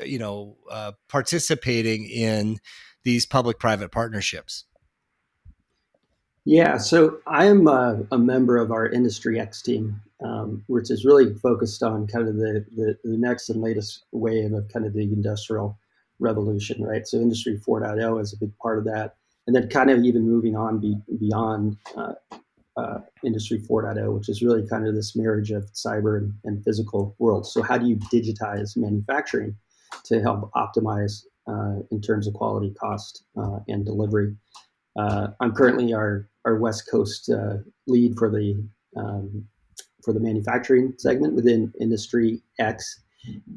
you 0.05 0.19
know, 0.19 0.57
uh, 0.69 0.91
participating 1.10 2.07
in 2.07 2.60
these 3.01 3.25
public-private 3.25 3.91
partnerships. 3.91 4.65
Yeah, 6.45 6.77
so 6.77 7.17
I 7.25 7.45
am 7.45 7.67
a, 7.67 8.05
a, 8.12 8.17
member 8.19 8.57
of 8.57 8.72
our 8.72 8.86
Industry 8.86 9.39
X 9.39 9.62
team, 9.63 10.00
um, 10.24 10.63
which 10.67 10.91
is 10.91 11.03
really 11.03 11.33
focused 11.36 11.81
on 11.81 12.05
kind 12.05 12.27
of 12.27 12.36
the, 12.36 12.63
the, 12.75 12.98
the, 13.03 13.17
next 13.17 13.50
and 13.50 13.62
latest 13.62 14.03
wave 14.12 14.53
of 14.53 14.67
kind 14.67 14.86
of 14.86 14.93
the 14.93 15.03
industrial 15.03 15.79
revolution, 16.20 16.84
right? 16.84 17.08
So 17.08 17.17
Industry 17.17 17.60
4.0 17.67 18.22
is 18.22 18.34
a 18.34 18.38
big 18.38 18.55
part 18.58 18.77
of 18.77 18.86
that. 18.86 19.15
And 19.46 19.55
then 19.55 19.67
kind 19.67 19.89
of 19.89 20.03
even 20.03 20.24
moving 20.24 20.55
on 20.55 20.79
be, 20.79 20.96
beyond 21.20 21.77
uh, 21.98 22.13
uh, 22.77 23.00
Industry 23.24 23.60
4.0, 23.60 24.15
which 24.15 24.29
is 24.29 24.41
really 24.41 24.67
kind 24.67 24.88
of 24.88 24.96
this 24.96 25.15
marriage 25.15 25.51
of 25.51 25.72
cyber 25.74 26.17
and, 26.17 26.34
and 26.43 26.63
physical 26.63 27.15
worlds. 27.20 27.51
So 27.53 27.62
how 27.62 27.77
do 27.77 27.88
you 27.88 27.98
digitize 27.98 28.77
manufacturing 28.77 29.55
to 30.05 30.22
help 30.22 30.50
optimize 30.53 31.24
uh, 31.48 31.82
in 31.91 32.01
terms 32.01 32.27
of 32.27 32.34
quality, 32.34 32.74
cost, 32.79 33.25
uh, 33.38 33.60
and 33.67 33.86
delivery? 33.86 34.36
Uh, 34.96 35.27
I'm 35.39 35.53
currently 35.53 35.93
our 35.93 36.29
our 36.46 36.55
West 36.58 36.89
Coast 36.89 37.29
uh, 37.29 37.58
lead 37.88 38.17
for 38.17 38.29
the 38.29 38.63
um, 38.96 39.46
for 40.03 40.13
the 40.13 40.20
manufacturing 40.20 40.93
segment 40.98 41.34
within 41.34 41.74
Industry 41.79 42.41
X, 42.60 43.01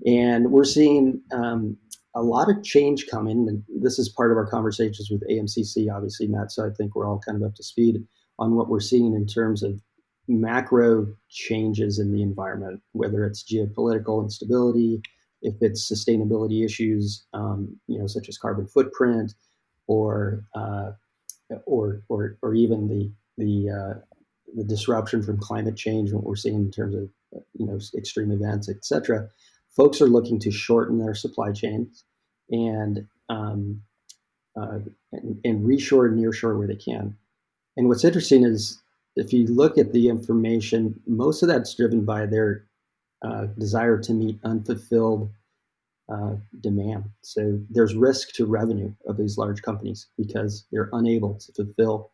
and 0.06 0.50
we're 0.50 0.64
seeing 0.64 1.20
um, 1.32 1.76
a 2.16 2.22
lot 2.22 2.50
of 2.50 2.64
change 2.64 3.06
coming. 3.08 3.46
And 3.48 3.62
this 3.68 3.98
is 3.98 4.08
part 4.08 4.32
of 4.32 4.38
our 4.38 4.46
conversations 4.46 5.10
with 5.10 5.22
AMCC, 5.28 5.94
obviously, 5.94 6.26
Matt. 6.26 6.50
So 6.50 6.66
I 6.66 6.70
think 6.70 6.96
we're 6.96 7.06
all 7.06 7.20
kind 7.24 7.36
of 7.36 7.46
up 7.46 7.54
to 7.56 7.62
speed 7.62 8.02
on 8.38 8.56
what 8.56 8.68
we're 8.68 8.80
seeing 8.80 9.14
in 9.14 9.26
terms 9.26 9.62
of 9.62 9.80
macro 10.26 11.06
changes 11.28 11.98
in 11.98 12.12
the 12.12 12.22
environment, 12.22 12.80
whether 12.92 13.24
it's 13.24 13.44
geopolitical 13.44 14.22
instability, 14.22 15.00
if 15.42 15.54
it's 15.60 15.90
sustainability 15.90 16.64
issues, 16.64 17.26
um, 17.34 17.76
you 17.86 17.98
know, 17.98 18.06
such 18.06 18.28
as 18.28 18.38
carbon 18.38 18.66
footprint, 18.66 19.34
or 19.86 20.44
uh, 20.54 20.90
or 21.66 22.02
or 22.08 22.38
or 22.42 22.54
even 22.54 22.88
the 22.88 23.12
the 23.36 23.70
uh, 23.70 24.00
the 24.56 24.64
disruption 24.64 25.22
from 25.22 25.38
climate 25.38 25.76
change, 25.76 26.12
what 26.12 26.24
we're 26.24 26.34
seeing 26.34 26.56
in 26.56 26.70
terms 26.70 26.94
of 26.94 27.08
you 27.54 27.66
know 27.66 27.78
extreme 27.96 28.32
events, 28.32 28.68
etc. 28.68 29.28
folks 29.76 30.00
are 30.00 30.08
looking 30.08 30.38
to 30.40 30.50
shorten 30.50 30.98
their 30.98 31.14
supply 31.14 31.52
chains 31.52 32.04
and 32.50 33.06
um, 33.28 33.82
uh, 34.58 34.78
and, 35.12 35.40
and 35.44 35.66
reshore 35.66 36.06
and 36.06 36.18
nearshore 36.18 36.56
where 36.58 36.66
they 36.66 36.76
can. 36.76 37.16
And 37.76 37.88
what's 37.88 38.04
interesting 38.04 38.44
is 38.44 38.80
if 39.16 39.32
you 39.32 39.46
look 39.46 39.76
at 39.76 39.92
the 39.92 40.08
information, 40.08 41.00
most 41.06 41.42
of 41.42 41.48
that's 41.48 41.74
driven 41.74 42.04
by 42.04 42.26
their 42.26 42.64
uh, 43.22 43.46
desire 43.58 43.98
to 43.98 44.12
meet 44.12 44.38
unfulfilled 44.44 45.30
uh, 46.08 46.34
demand. 46.60 47.04
So 47.22 47.58
there's 47.70 47.94
risk 47.94 48.32
to 48.34 48.46
revenue 48.46 48.92
of 49.06 49.16
these 49.16 49.36
large 49.36 49.62
companies 49.62 50.06
because 50.16 50.64
they're 50.70 50.90
unable 50.92 51.34
to 51.34 51.52
fulfill 51.52 52.12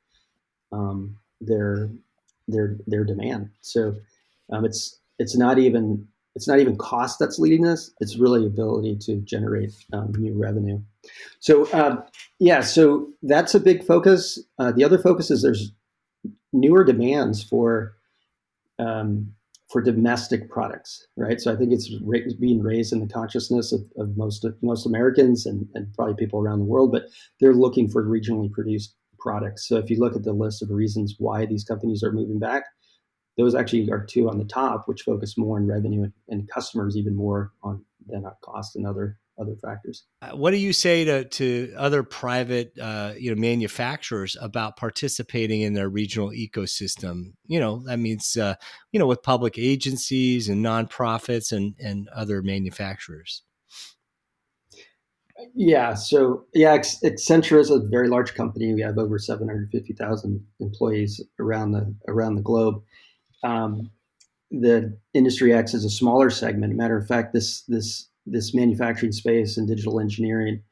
um, 0.73 1.17
their 1.41 1.91
their 2.49 2.77
their 2.87 3.05
demand. 3.05 3.51
So 3.61 3.97
um, 4.51 4.65
it's 4.65 4.99
it's 5.19 5.37
not 5.37 5.59
even 5.59 6.09
it's 6.35 6.49
not 6.49 6.61
even 6.61 6.77
cost 6.77 7.19
that's 7.19 7.39
leading 7.39 7.63
this. 7.63 7.91
It's 8.01 8.17
really 8.17 8.47
ability 8.47 8.97
to 9.03 9.17
generate 9.17 9.73
um, 9.93 10.13
new 10.19 10.35
revenue. 10.35 10.81
So 11.41 11.67
uh, 11.73 12.03
yeah, 12.39 12.61
so 12.61 13.09
that's 13.23 13.55
a 13.55 13.61
big 13.61 13.85
focus. 13.85 14.39
Uh, 14.59 14.73
the 14.73 14.85
other 14.85 14.99
focus 14.99 15.31
is 15.31 15.43
there's 15.43 15.73
newer 16.53 16.85
demands 16.85 17.43
for 17.43 17.95
um, 18.79 19.33
for 19.69 19.81
domestic 19.81 20.51
products, 20.51 21.07
right? 21.17 21.41
So 21.41 21.51
I 21.51 21.57
think 21.57 21.73
it's 21.73 21.91
ra- 22.03 22.19
being 22.39 22.63
raised 22.63 22.93
in 22.93 23.01
the 23.01 23.13
consciousness 23.13 23.73
of, 23.73 23.81
of 23.97 24.17
most 24.17 24.47
most 24.63 24.87
Americans 24.87 25.47
and, 25.47 25.67
and 25.75 25.93
probably 25.95 26.15
people 26.15 26.41
around 26.41 26.59
the 26.61 26.65
world, 26.67 26.93
but 26.93 27.07
they're 27.41 27.55
looking 27.55 27.89
for 27.89 28.05
regionally 28.05 28.51
produced 28.51 28.95
products. 29.19 29.67
So 29.67 29.77
if 29.77 29.89
you 29.89 29.99
look 29.99 30.17
at 30.17 30.25
the 30.25 30.33
list 30.33 30.63
of 30.63 30.71
reasons 30.71 31.15
why 31.19 31.47
these 31.47 31.65
companies 31.65 32.03
are 32.03 32.13
moving 32.13 32.39
back, 32.39 32.65
those 33.37 33.55
actually 33.55 33.91
are 33.91 34.05
two 34.05 34.29
on 34.29 34.39
the 34.39 34.45
top, 34.45 34.87
which 34.87 35.03
focus 35.03 35.39
more 35.39 35.57
on 35.57 35.67
revenue 35.67 36.03
and, 36.03 36.13
and 36.29 36.49
customers 36.51 36.97
even 36.97 37.15
more 37.15 37.53
on 37.63 37.85
than 38.07 38.25
on 38.25 38.33
cost 38.43 38.77
and 38.77 38.87
other 38.87 39.19
other 39.41 39.57
factors. 39.57 40.05
Uh, 40.21 40.37
what 40.37 40.51
do 40.51 40.59
you 40.59 40.73
say 40.73 41.05
to, 41.05 41.25
to 41.25 41.73
other 41.77 42.03
private 42.03 42.79
uh, 42.79 43.15
you 43.19 43.35
know 43.35 43.41
manufacturers 43.41 44.37
about 44.41 44.77
participating 44.77 45.63
in 45.63 45.73
their 45.73 45.89
regional 45.89 46.31
ecosystem? 46.31 47.33
You 47.47 47.61
know, 47.61 47.83
that 47.87 47.99
means 47.99 48.37
uh, 48.37 48.55
you 48.93 49.01
know 49.01 49.07
with 49.07 49.23
public 49.23 49.59
agencies 49.59 50.49
and 50.49 50.65
nonprofits 50.65 51.53
and 51.53 51.75
and 51.79 52.09
other 52.09 52.43
manufacturers. 52.43 53.43
Yeah, 55.55 55.95
so 55.95 56.45
yeah, 56.55 56.77
Accenture 56.77 57.59
is 57.59 57.71
a 57.71 57.81
very 57.81 58.09
large 58.09 58.35
company. 58.35 58.73
We 58.75 58.83
have 58.83 58.99
over 58.99 59.19
seven 59.19 59.49
hundred 59.49 59.71
fifty 59.73 59.93
thousand 59.95 60.45
employees 60.61 61.21
around 61.41 61.73
the 61.73 61.95
around 62.07 62.37
the 62.37 62.43
globe. 62.43 62.83
Um, 63.43 63.91
the 64.51 64.99
Industry 65.15 65.55
X 65.55 65.75
as 65.75 65.85
a 65.85 65.91
smaller 65.91 66.31
segment. 66.31 66.77
Matter 66.77 66.97
of 66.97 67.07
fact, 67.07 67.33
this 67.33 67.63
this 67.63 68.09
this 68.27 68.55
manufacturing 68.55 69.13
space 69.13 69.57
and 69.57 69.67
digital 69.67 69.99
engineering 69.99 70.63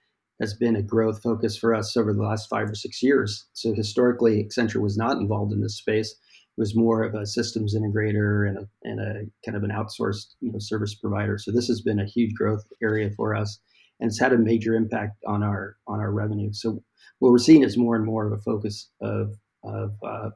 has 0.41 0.55
been 0.55 0.77
a 0.77 0.83
growth 0.83 1.23
focus 1.23 1.57
for 1.57 1.75
us 1.75 1.97
over 1.97 2.13
the 2.13 2.23
last 2.23 2.49
five 2.49 2.69
or 2.71 2.75
six 2.75 3.03
years. 3.03 3.47
So 3.53 3.75
historically, 3.75 4.43
Accenture 4.43 4.81
was 4.81 4.97
not 4.97 5.19
involved 5.19 5.53
in 5.53 5.61
this 5.61 5.77
space. 5.77 6.11
It 6.13 6.61
was 6.61 6.77
more 6.77 7.03
of 7.03 7.15
a 7.15 7.27
systems 7.27 7.75
integrator 7.77 8.49
and 8.49 8.59
a, 8.59 8.69
and 8.83 9.01
a 9.01 9.15
kind 9.45 9.57
of 9.57 9.65
an 9.65 9.71
outsourced 9.71 10.35
you 10.41 10.53
know, 10.53 10.59
service 10.59 10.95
provider. 10.95 11.39
So 11.39 11.51
this 11.51 11.69
has 11.69 11.81
been 11.81 12.01
a 12.01 12.07
huge 12.07 12.35
growth 12.35 12.65
area 12.83 13.11
for 13.17 13.35
us, 13.35 13.59
and 13.99 14.09
it's 14.09 14.21
had 14.21 14.33
a 14.33 14.39
major 14.39 14.75
impact 14.75 15.23
on 15.27 15.43
our 15.43 15.77
on 15.87 16.01
our 16.01 16.13
revenue. 16.13 16.53
So 16.53 16.83
what 17.19 17.33
we're 17.33 17.39
seeing 17.39 17.63
is 17.63 17.77
more 17.77 17.97
and 17.97 18.05
more 18.05 18.27
of 18.27 18.33
a 18.33 18.43
focus 18.43 18.91
of 19.01 19.35
of, 19.63 19.93
uh, 20.03 20.31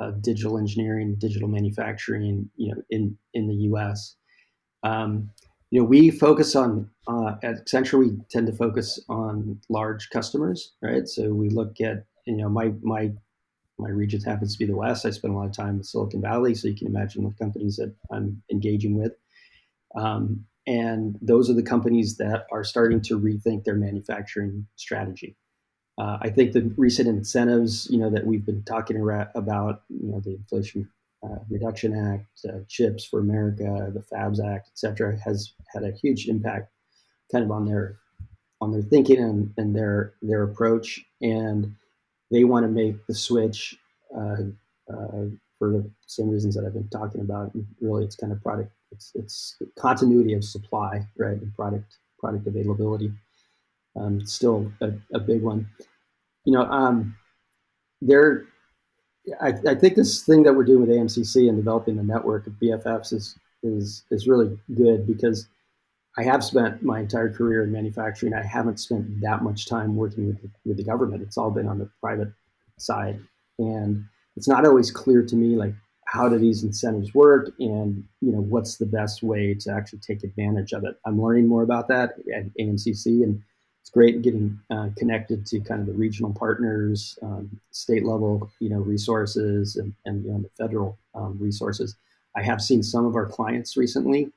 of 0.00 0.22
digital 0.22 0.58
engineering, 0.58 1.16
digital 1.18 1.48
manufacturing, 1.48 2.48
you 2.56 2.74
know, 2.74 2.82
in 2.90 3.16
in 3.34 3.48
the 3.48 3.54
U.S. 3.54 4.16
Um, 4.82 5.30
you 5.70 5.80
know, 5.80 5.86
we 5.86 6.10
focus 6.10 6.56
on 6.56 6.90
uh, 7.06 7.34
at 7.42 7.64
Accenture. 7.66 7.98
We 7.98 8.18
tend 8.30 8.46
to 8.46 8.52
focus 8.52 9.00
on 9.08 9.60
large 9.68 10.10
customers, 10.10 10.72
right? 10.82 11.06
So 11.06 11.32
we 11.34 11.50
look 11.50 11.80
at 11.80 12.04
you 12.26 12.36
know 12.36 12.48
my 12.48 12.72
my 12.82 13.12
my 13.78 13.90
region 13.90 14.20
happens 14.20 14.54
to 14.54 14.58
be 14.58 14.66
the 14.66 14.76
West. 14.76 15.06
I 15.06 15.10
spend 15.10 15.34
a 15.34 15.36
lot 15.36 15.46
of 15.46 15.56
time 15.56 15.76
in 15.76 15.84
Silicon 15.84 16.20
Valley, 16.20 16.54
so 16.54 16.68
you 16.68 16.76
can 16.76 16.86
imagine 16.86 17.24
the 17.24 17.34
companies 17.42 17.76
that 17.76 17.94
I'm 18.10 18.42
engaging 18.50 18.96
with. 18.96 19.12
Um, 19.94 20.44
and 20.66 21.18
those 21.22 21.48
are 21.48 21.54
the 21.54 21.62
companies 21.62 22.18
that 22.18 22.46
are 22.52 22.64
starting 22.64 23.00
to 23.02 23.18
rethink 23.18 23.64
their 23.64 23.74
manufacturing 23.74 24.66
strategy. 24.76 25.36
Uh, 25.98 26.18
I 26.20 26.30
think 26.30 26.52
the 26.52 26.72
recent 26.76 27.08
incentives, 27.08 27.88
you 27.90 27.98
know, 27.98 28.10
that 28.10 28.24
we've 28.24 28.46
been 28.46 28.62
talking 28.62 29.00
about, 29.34 29.82
you 29.88 30.08
know, 30.10 30.20
the 30.20 30.34
Inflation 30.36 30.88
uh, 31.24 31.38
Reduction 31.50 31.92
Act, 31.94 32.26
uh, 32.48 32.60
CHIPS 32.68 33.04
for 33.04 33.18
America, 33.18 33.90
the 33.92 34.02
FABS 34.02 34.38
Act, 34.38 34.68
et 34.68 34.78
cetera, 34.78 35.18
has 35.18 35.52
had 35.74 35.82
a 35.82 35.90
huge 35.90 36.28
impact 36.28 36.70
kind 37.32 37.44
of 37.44 37.50
on 37.50 37.64
their 37.66 37.98
on 38.60 38.72
their 38.72 38.82
thinking 38.82 39.18
and, 39.18 39.52
and 39.56 39.74
their 39.74 40.14
their 40.22 40.44
approach. 40.44 41.04
And 41.20 41.74
they 42.30 42.44
want 42.44 42.64
to 42.64 42.70
make 42.70 43.06
the 43.06 43.14
switch 43.14 43.76
uh, 44.16 44.42
uh, 44.92 45.24
for 45.58 45.72
the 45.72 45.90
same 46.06 46.30
reasons 46.30 46.54
that 46.54 46.64
I've 46.64 46.74
been 46.74 46.88
talking 46.88 47.22
about. 47.22 47.50
Really, 47.80 48.04
it's 48.04 48.16
kind 48.16 48.32
of 48.32 48.40
product. 48.42 48.70
It's, 48.92 49.12
it's 49.14 49.56
continuity 49.76 50.32
of 50.34 50.44
supply, 50.44 51.06
right, 51.16 51.40
and 51.42 51.54
product 51.56 51.98
product 52.20 52.46
availability. 52.46 53.12
Um, 53.98 54.24
still 54.24 54.70
a, 54.80 54.92
a, 55.12 55.18
big 55.18 55.42
one. 55.42 55.68
You 56.44 56.52
know, 56.52 56.62
um, 56.62 57.16
there 58.00 58.44
I, 59.40 59.52
I, 59.66 59.74
think 59.74 59.94
this 59.94 60.22
thing 60.22 60.42
that 60.44 60.54
we're 60.54 60.64
doing 60.64 60.80
with 60.80 60.90
AMCC 60.90 61.48
and 61.48 61.56
developing 61.56 61.96
the 61.96 62.02
network 62.02 62.46
of 62.46 62.54
BFFs 62.54 63.12
is 63.12 63.36
is 63.62 64.04
is 64.10 64.28
really 64.28 64.58
good 64.74 65.06
because 65.06 65.48
I 66.16 66.22
have 66.24 66.44
spent 66.44 66.82
my 66.82 67.00
entire 67.00 67.32
career 67.32 67.64
in 67.64 67.72
manufacturing. 67.72 68.34
I 68.34 68.42
haven't 68.42 68.80
spent 68.80 69.20
that 69.20 69.42
much 69.42 69.66
time 69.66 69.96
working 69.96 70.26
with 70.26 70.42
the, 70.42 70.50
with 70.64 70.76
the 70.76 70.84
government. 70.84 71.22
It's 71.22 71.38
all 71.38 71.50
been 71.50 71.68
on 71.68 71.78
the 71.78 71.90
private 72.00 72.32
side, 72.78 73.20
and 73.58 74.04
it's 74.36 74.48
not 74.48 74.66
always 74.66 74.90
clear 74.90 75.22
to 75.24 75.36
me 75.36 75.56
like 75.56 75.74
how 76.06 76.28
do 76.28 76.38
these 76.38 76.64
incentives 76.64 77.12
work 77.14 77.52
and 77.58 78.02
you 78.20 78.32
know 78.32 78.40
what's 78.40 78.76
the 78.76 78.86
best 78.86 79.22
way 79.22 79.54
to 79.54 79.72
actually 79.72 80.00
take 80.00 80.24
advantage 80.24 80.72
of 80.72 80.84
it. 80.84 80.96
I'm 81.04 81.20
learning 81.20 81.48
more 81.48 81.62
about 81.62 81.88
that 81.88 82.14
at 82.34 82.46
AMCC 82.58 83.22
and 83.22 83.42
it's 83.88 83.94
great 83.94 84.20
getting 84.20 84.60
uh, 84.70 84.90
connected 84.98 85.46
to 85.46 85.60
kind 85.60 85.80
of 85.80 85.86
the 85.86 85.94
regional 85.94 86.30
partners, 86.34 87.18
um, 87.22 87.58
state 87.70 88.04
level, 88.04 88.50
you 88.60 88.68
know, 88.68 88.80
resources, 88.80 89.76
and, 89.76 89.94
and 90.04 90.26
you 90.26 90.30
know, 90.30 90.40
the 90.40 90.50
federal 90.62 90.98
um, 91.14 91.38
resources. 91.40 91.96
I 92.36 92.42
have 92.42 92.60
seen 92.60 92.82
some 92.82 93.06
of 93.06 93.16
our 93.16 93.24
clients 93.24 93.78
recently 93.78 94.30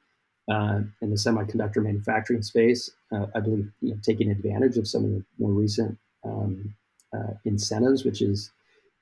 uh, 0.50 0.79
in 1.01 1.10
the 1.10 1.17
semiconductor 1.17 1.84
manufacturing 1.84 2.43
space. 2.43 2.91
Uh, 3.12 3.25
I 3.36 3.41
believe 3.41 3.70
you 3.81 3.89
know, 3.89 3.98
taking 4.01 4.31
advantage 4.31 4.77
of 4.77 4.88
some 4.88 5.03
of 5.03 5.12
the 5.12 5.24
more 5.38 5.51
recent 5.51 5.98
um, 6.24 6.74
uh, 7.13 7.34
incentives, 7.43 8.05
which 8.05 8.22
is 8.22 8.51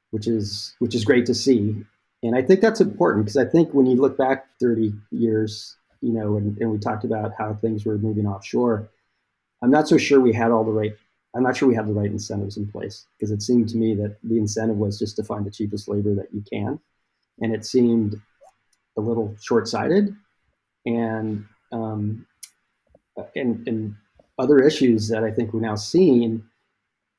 which 0.09 0.25
is 0.25 0.73
which 0.79 0.95
is 0.95 1.05
great 1.05 1.27
to 1.27 1.35
see. 1.35 1.75
And 2.23 2.35
I 2.35 2.41
think 2.41 2.61
that's 2.61 2.81
important 2.81 3.25
because 3.25 3.37
I 3.37 3.45
think 3.45 3.71
when 3.75 3.85
you 3.85 3.97
look 3.97 4.17
back 4.17 4.47
30 4.59 4.93
years, 5.11 5.75
you 6.01 6.11
know, 6.11 6.37
and, 6.37 6.57
and 6.57 6.71
we 6.71 6.79
talked 6.79 7.03
about 7.03 7.33
how 7.37 7.53
things 7.53 7.85
were 7.85 7.99
moving 7.99 8.25
offshore 8.25 8.89
I'm 9.61 9.71
not 9.71 9.87
so 9.87 9.97
sure 9.97 10.19
we 10.19 10.33
had 10.33 10.51
all 10.51 10.63
the 10.63 10.71
right. 10.71 10.95
I'm 11.35 11.43
not 11.43 11.55
sure 11.55 11.67
we 11.67 11.75
had 11.75 11.87
the 11.87 11.93
right 11.93 12.09
incentives 12.09 12.57
in 12.57 12.67
place 12.67 13.05
because 13.17 13.31
it 13.31 13.41
seemed 13.41 13.69
to 13.69 13.77
me 13.77 13.93
that 13.95 14.17
the 14.23 14.37
incentive 14.37 14.77
was 14.77 14.97
just 14.97 15.15
to 15.17 15.23
find 15.23 15.45
the 15.45 15.51
cheapest 15.51 15.87
labor 15.87 16.15
that 16.15 16.33
you 16.33 16.43
can, 16.51 16.79
and 17.39 17.53
it 17.53 17.65
seemed 17.65 18.19
a 18.97 19.01
little 19.01 19.35
short-sighted, 19.39 20.15
and 20.85 21.45
um, 21.71 22.25
and 23.35 23.67
and 23.67 23.95
other 24.37 24.59
issues 24.59 25.07
that 25.09 25.23
I 25.23 25.31
think 25.31 25.53
we're 25.53 25.61
now 25.61 25.75
seeing. 25.75 26.43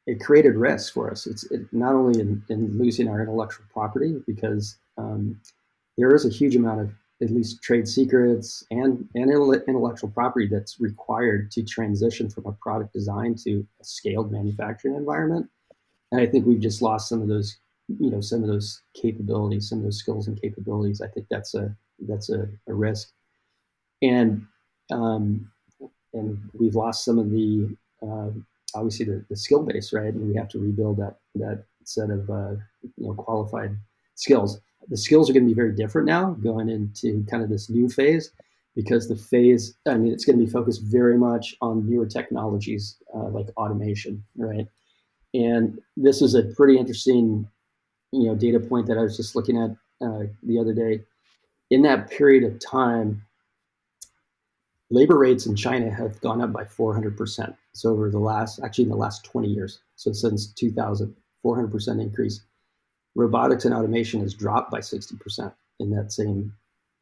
It 0.06 0.18
created 0.18 0.56
risk 0.56 0.94
for 0.94 1.10
us. 1.10 1.26
It's 1.26 1.44
it, 1.52 1.72
not 1.72 1.94
only 1.94 2.20
in, 2.20 2.42
in, 2.48 2.78
losing 2.78 3.06
our 3.06 3.20
intellectual 3.20 3.66
property 3.72 4.20
because 4.26 4.76
um, 4.96 5.38
there 5.96 6.14
is 6.14 6.24
a 6.24 6.30
huge 6.30 6.56
amount 6.56 6.80
of 6.80 6.90
at 7.22 7.30
least 7.30 7.62
trade 7.62 7.86
secrets 7.86 8.64
and, 8.70 9.06
and 9.14 9.30
intellectual 9.68 10.10
property 10.10 10.46
that's 10.46 10.80
required 10.80 11.50
to 11.50 11.62
transition 11.62 12.30
from 12.30 12.46
a 12.46 12.52
product 12.52 12.92
design 12.92 13.34
to 13.34 13.66
a 13.80 13.84
scaled 13.84 14.32
manufacturing 14.32 14.94
environment. 14.94 15.48
And 16.12 16.20
I 16.20 16.26
think 16.26 16.46
we've 16.46 16.60
just 16.60 16.82
lost 16.82 17.08
some 17.08 17.20
of 17.20 17.28
those, 17.28 17.58
you 17.88 18.10
know, 18.10 18.20
some 18.20 18.42
of 18.42 18.48
those 18.48 18.82
capabilities, 18.94 19.68
some 19.68 19.78
of 19.78 19.84
those 19.84 19.98
skills 19.98 20.28
and 20.28 20.40
capabilities. 20.40 21.00
I 21.00 21.08
think 21.08 21.26
that's 21.30 21.54
a 21.54 21.74
that's 22.08 22.30
a, 22.30 22.48
a 22.66 22.72
risk, 22.72 23.10
and 24.02 24.46
um, 24.90 25.50
and 26.14 26.38
we've 26.54 26.74
lost 26.74 27.04
some 27.04 27.18
of 27.18 27.30
the 27.30 27.76
uh, 28.02 28.30
obviously 28.74 29.04
the, 29.04 29.24
the 29.28 29.36
skill 29.36 29.62
base, 29.62 29.92
right? 29.92 30.12
And 30.12 30.26
we 30.26 30.34
have 30.36 30.48
to 30.48 30.58
rebuild 30.58 30.96
that 30.96 31.18
that 31.36 31.64
set 31.84 32.10
of 32.10 32.28
uh, 32.30 32.52
you 32.96 33.06
know 33.06 33.14
qualified 33.14 33.76
skills 34.14 34.60
the 34.88 34.96
skills 34.96 35.28
are 35.28 35.32
going 35.32 35.44
to 35.44 35.48
be 35.48 35.54
very 35.54 35.74
different 35.74 36.06
now 36.06 36.30
going 36.42 36.68
into 36.68 37.24
kind 37.30 37.42
of 37.42 37.48
this 37.48 37.68
new 37.70 37.88
phase 37.88 38.32
because 38.74 39.08
the 39.08 39.16
phase 39.16 39.74
i 39.86 39.94
mean 39.94 40.12
it's 40.12 40.24
going 40.24 40.38
to 40.38 40.44
be 40.44 40.50
focused 40.50 40.82
very 40.82 41.18
much 41.18 41.56
on 41.60 41.88
newer 41.88 42.06
technologies 42.06 42.96
uh, 43.14 43.28
like 43.28 43.46
automation 43.56 44.22
right 44.36 44.66
and 45.34 45.78
this 45.96 46.22
is 46.22 46.34
a 46.34 46.44
pretty 46.56 46.78
interesting 46.78 47.48
you 48.12 48.24
know 48.24 48.34
data 48.34 48.60
point 48.60 48.86
that 48.86 48.98
i 48.98 49.02
was 49.02 49.16
just 49.16 49.36
looking 49.36 49.56
at 49.56 49.70
uh, 50.04 50.24
the 50.44 50.58
other 50.58 50.72
day 50.72 51.00
in 51.70 51.82
that 51.82 52.10
period 52.10 52.44
of 52.44 52.58
time 52.58 53.22
labor 54.90 55.18
rates 55.18 55.46
in 55.46 55.56
China 55.56 55.90
have 55.90 56.20
gone 56.20 56.40
up 56.40 56.52
by 56.52 56.64
400%. 56.64 57.56
So 57.72 57.90
over 57.90 58.10
the 58.10 58.18
last, 58.18 58.60
actually 58.62 58.84
in 58.84 58.90
the 58.90 58.96
last 58.96 59.24
20 59.24 59.48
years, 59.48 59.80
so 59.96 60.12
since 60.12 60.52
2000, 60.52 61.14
400% 61.44 62.02
increase. 62.02 62.42
Robotics 63.14 63.64
and 63.64 63.74
automation 63.74 64.20
has 64.20 64.34
dropped 64.34 64.70
by 64.70 64.78
60% 64.78 65.52
in 65.80 65.90
that 65.90 66.12
same 66.12 66.52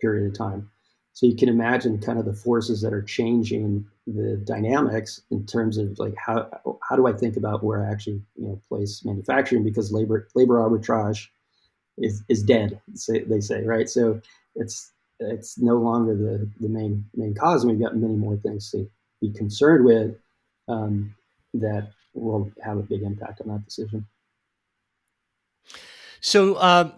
period 0.00 0.30
of 0.30 0.36
time. 0.36 0.70
So 1.12 1.26
you 1.26 1.36
can 1.36 1.48
imagine 1.48 1.98
kind 1.98 2.18
of 2.18 2.24
the 2.24 2.32
forces 2.32 2.80
that 2.82 2.92
are 2.92 3.02
changing 3.02 3.84
the 4.06 4.40
dynamics 4.44 5.20
in 5.30 5.44
terms 5.46 5.76
of 5.76 5.98
like 5.98 6.14
how 6.16 6.48
how 6.88 6.96
do 6.96 7.06
I 7.06 7.12
think 7.12 7.36
about 7.36 7.62
where 7.62 7.84
I 7.84 7.90
actually 7.90 8.22
you 8.36 8.46
know 8.46 8.60
place 8.68 9.04
manufacturing 9.04 9.64
because 9.64 9.92
labor 9.92 10.28
labor 10.34 10.54
arbitrage 10.54 11.26
is 11.98 12.22
is 12.28 12.42
dead 12.42 12.80
they 13.26 13.40
say 13.40 13.64
right 13.64 13.86
so 13.86 14.20
it's 14.54 14.92
it's 15.18 15.58
no 15.58 15.74
longer 15.74 16.14
the 16.14 16.48
the 16.60 16.68
main 16.68 17.04
main 17.14 17.34
cause 17.34 17.64
and 17.64 17.72
we've 17.72 17.82
got 17.82 17.96
many 17.96 18.14
more 18.14 18.36
things 18.36 18.70
to 18.70 18.88
be 19.20 19.30
concerned 19.30 19.84
with 19.84 20.16
um, 20.68 21.14
that 21.54 21.92
will 22.14 22.50
have 22.62 22.78
a 22.78 22.82
big 22.82 23.02
impact 23.02 23.40
on 23.40 23.48
that 23.48 23.64
decision. 23.64 24.06
So, 26.20 26.54
uh, 26.54 26.90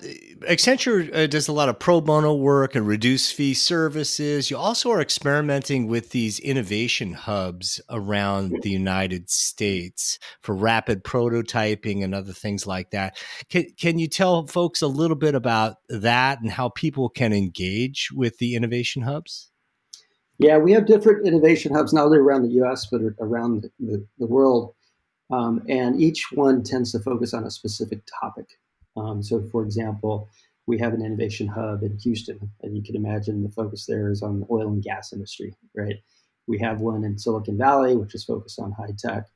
Accenture 0.49 1.15
uh, 1.15 1.27
does 1.27 1.49
a 1.49 1.53
lot 1.53 1.69
of 1.69 1.79
pro 1.79 2.01
bono 2.01 2.35
work 2.35 2.75
and 2.75 2.87
reduced 2.87 3.35
fee 3.35 3.53
services. 3.53 4.51
You 4.51 4.57
also 4.57 4.91
are 4.91 5.01
experimenting 5.01 5.87
with 5.87 6.11
these 6.11 6.41
innovation 6.41 7.13
hubs 7.13 7.81
around 7.91 8.57
the 8.63 8.71
United 8.71 9.29
States 9.29 10.19
for 10.41 10.55
rapid 10.55 11.05
prototyping 11.05 12.03
and 12.03 12.15
other 12.15 12.33
things 12.33 12.67
like 12.67 12.91
that. 12.91 13.19
Can, 13.51 13.67
can 13.79 13.99
you 13.99 14.09
tell 14.09 14.47
folks 14.47 14.81
a 14.81 14.87
little 14.87 15.17
bit 15.17 15.35
about 15.35 15.77
that 15.91 16.41
and 16.41 16.51
how 16.51 16.71
people 16.71 17.11
can 17.11 17.35
engage 17.35 18.11
with 18.15 18.39
the 18.39 18.55
innovation 18.55 19.03
hubs? 19.03 19.51
Yeah, 20.39 20.57
we 20.57 20.73
have 20.73 20.87
different 20.87 21.27
innovation 21.27 21.75
hubs 21.75 21.93
not 21.93 22.07
only 22.07 22.19
around 22.19 22.43
the 22.43 22.63
US, 22.65 22.87
but 22.91 23.03
around 23.21 23.63
the, 23.63 23.71
the, 23.79 24.07
the 24.19 24.27
world. 24.27 24.75
Um, 25.31 25.63
and 25.69 26.01
each 26.01 26.33
one 26.33 26.63
tends 26.63 26.93
to 26.93 26.99
focus 26.99 27.35
on 27.35 27.45
a 27.45 27.51
specific 27.51 28.01
topic. 28.21 28.47
Um, 28.97 29.23
so, 29.23 29.43
for 29.51 29.63
example, 29.63 30.29
we 30.67 30.79
have 30.79 30.95
an 30.95 31.05
innovation 31.05 31.49
hub 31.49 31.83
in 31.83 31.99
Houston, 31.99 32.51
and 32.63 32.77
you 32.77 32.83
can 32.83 32.97
imagine 32.97 33.43
the 33.43 33.51
focus 33.51 33.87
there 33.87 34.11
is 34.11 34.23
on 34.23 34.41
the 34.41 34.47
oil 34.51 34.69
and 34.69 34.83
gas 34.83 35.13
industry, 35.13 35.55
right? 35.75 35.97
We 36.47 36.59
have 36.59 36.81
one 36.81 37.05
in 37.05 37.19
Silicon 37.19 37.59
Valley, 37.59 37.97
which 37.97 38.15
is 38.15 38.25
focused 38.25 38.59
on 38.59 38.73
high 38.73 38.95
tech. 38.99 39.27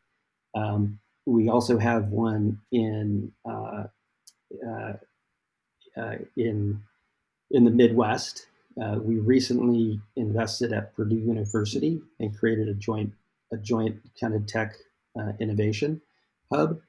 Um, 0.54 0.99
we 1.26 1.49
also 1.49 1.78
have 1.78 2.08
one 2.08 2.58
in 2.70 3.32
uh, 3.44 3.84
uh, 4.66 4.92
uh, 5.96 6.16
in 6.37 6.82
in 7.50 7.64
the 7.64 7.70
Midwest. 7.70 8.46
Uh, 8.80 8.99
we 9.00 9.18
recently 9.18 10.00
invested 10.16 10.73
at 10.73 10.94
Purdue 10.94 11.16
University 11.16 12.02
and 12.18 12.37
created 12.37 12.68
a 12.68 12.75
joint 12.75 13.12
a 13.52 13.56
joint 13.56 14.00
kind 14.20 14.34
of 14.34 14.46
tech 14.46 14.75
uh, 15.18 15.32
innovation 15.40 16.00
hub, 16.54 16.80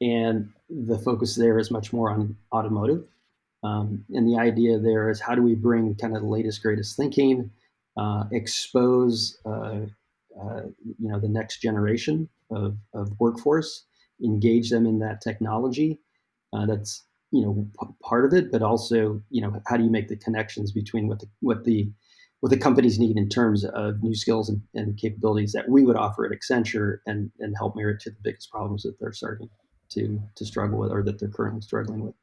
and 0.00 0.50
the 0.68 0.98
focus 0.98 1.36
there 1.36 1.58
is 1.58 1.70
much 1.70 1.92
more 1.92 2.10
on 2.10 2.36
automotive. 2.52 3.04
Um, 3.62 4.04
and 4.10 4.28
the 4.28 4.38
idea 4.38 4.78
there 4.78 5.10
is 5.10 5.20
how 5.20 5.34
do 5.34 5.42
we 5.42 5.54
bring 5.54 5.94
kind 5.96 6.14
of 6.14 6.22
the 6.22 6.28
latest, 6.28 6.62
greatest 6.62 6.96
thinking, 6.96 7.50
uh, 7.96 8.24
expose 8.30 9.38
uh, 9.46 9.86
uh, 10.40 10.62
you 10.98 11.08
know 11.08 11.18
the 11.18 11.28
next 11.28 11.60
generation 11.60 12.28
of, 12.50 12.76
of 12.94 13.12
workforce, 13.18 13.84
engage 14.22 14.70
them 14.70 14.86
in 14.86 14.98
that 14.98 15.20
technology. 15.20 15.98
Uh, 16.52 16.66
that's 16.66 17.04
you 17.32 17.42
know 17.42 17.66
p- 17.80 17.94
part 18.02 18.24
of 18.24 18.34
it, 18.34 18.52
but 18.52 18.62
also 18.62 19.20
you 19.30 19.40
know 19.40 19.60
how 19.66 19.76
do 19.76 19.84
you 19.84 19.90
make 19.90 20.08
the 20.08 20.16
connections 20.16 20.72
between 20.72 21.08
what 21.08 21.20
the 21.20 21.26
what 21.40 21.64
the 21.64 21.90
what 22.40 22.50
the 22.50 22.58
companies 22.58 22.98
need 22.98 23.16
in 23.16 23.28
terms 23.28 23.64
of 23.64 24.02
new 24.02 24.14
skills 24.14 24.48
and, 24.48 24.60
and, 24.74 24.98
capabilities 24.98 25.52
that 25.52 25.68
we 25.68 25.84
would 25.84 25.96
offer 25.96 26.26
at 26.26 26.32
Accenture 26.32 26.98
and, 27.06 27.30
and 27.38 27.54
help 27.56 27.74
merit 27.74 28.00
to 28.00 28.10
the 28.10 28.16
biggest 28.22 28.50
problems 28.50 28.82
that 28.82 28.94
they're 29.00 29.12
starting 29.12 29.48
to 29.88 30.20
to 30.34 30.44
struggle 30.44 30.78
with 30.78 30.90
or 30.90 31.02
that 31.02 31.18
they're 31.18 31.30
currently 31.30 31.60
struggling 31.60 32.04
with. 32.04 32.14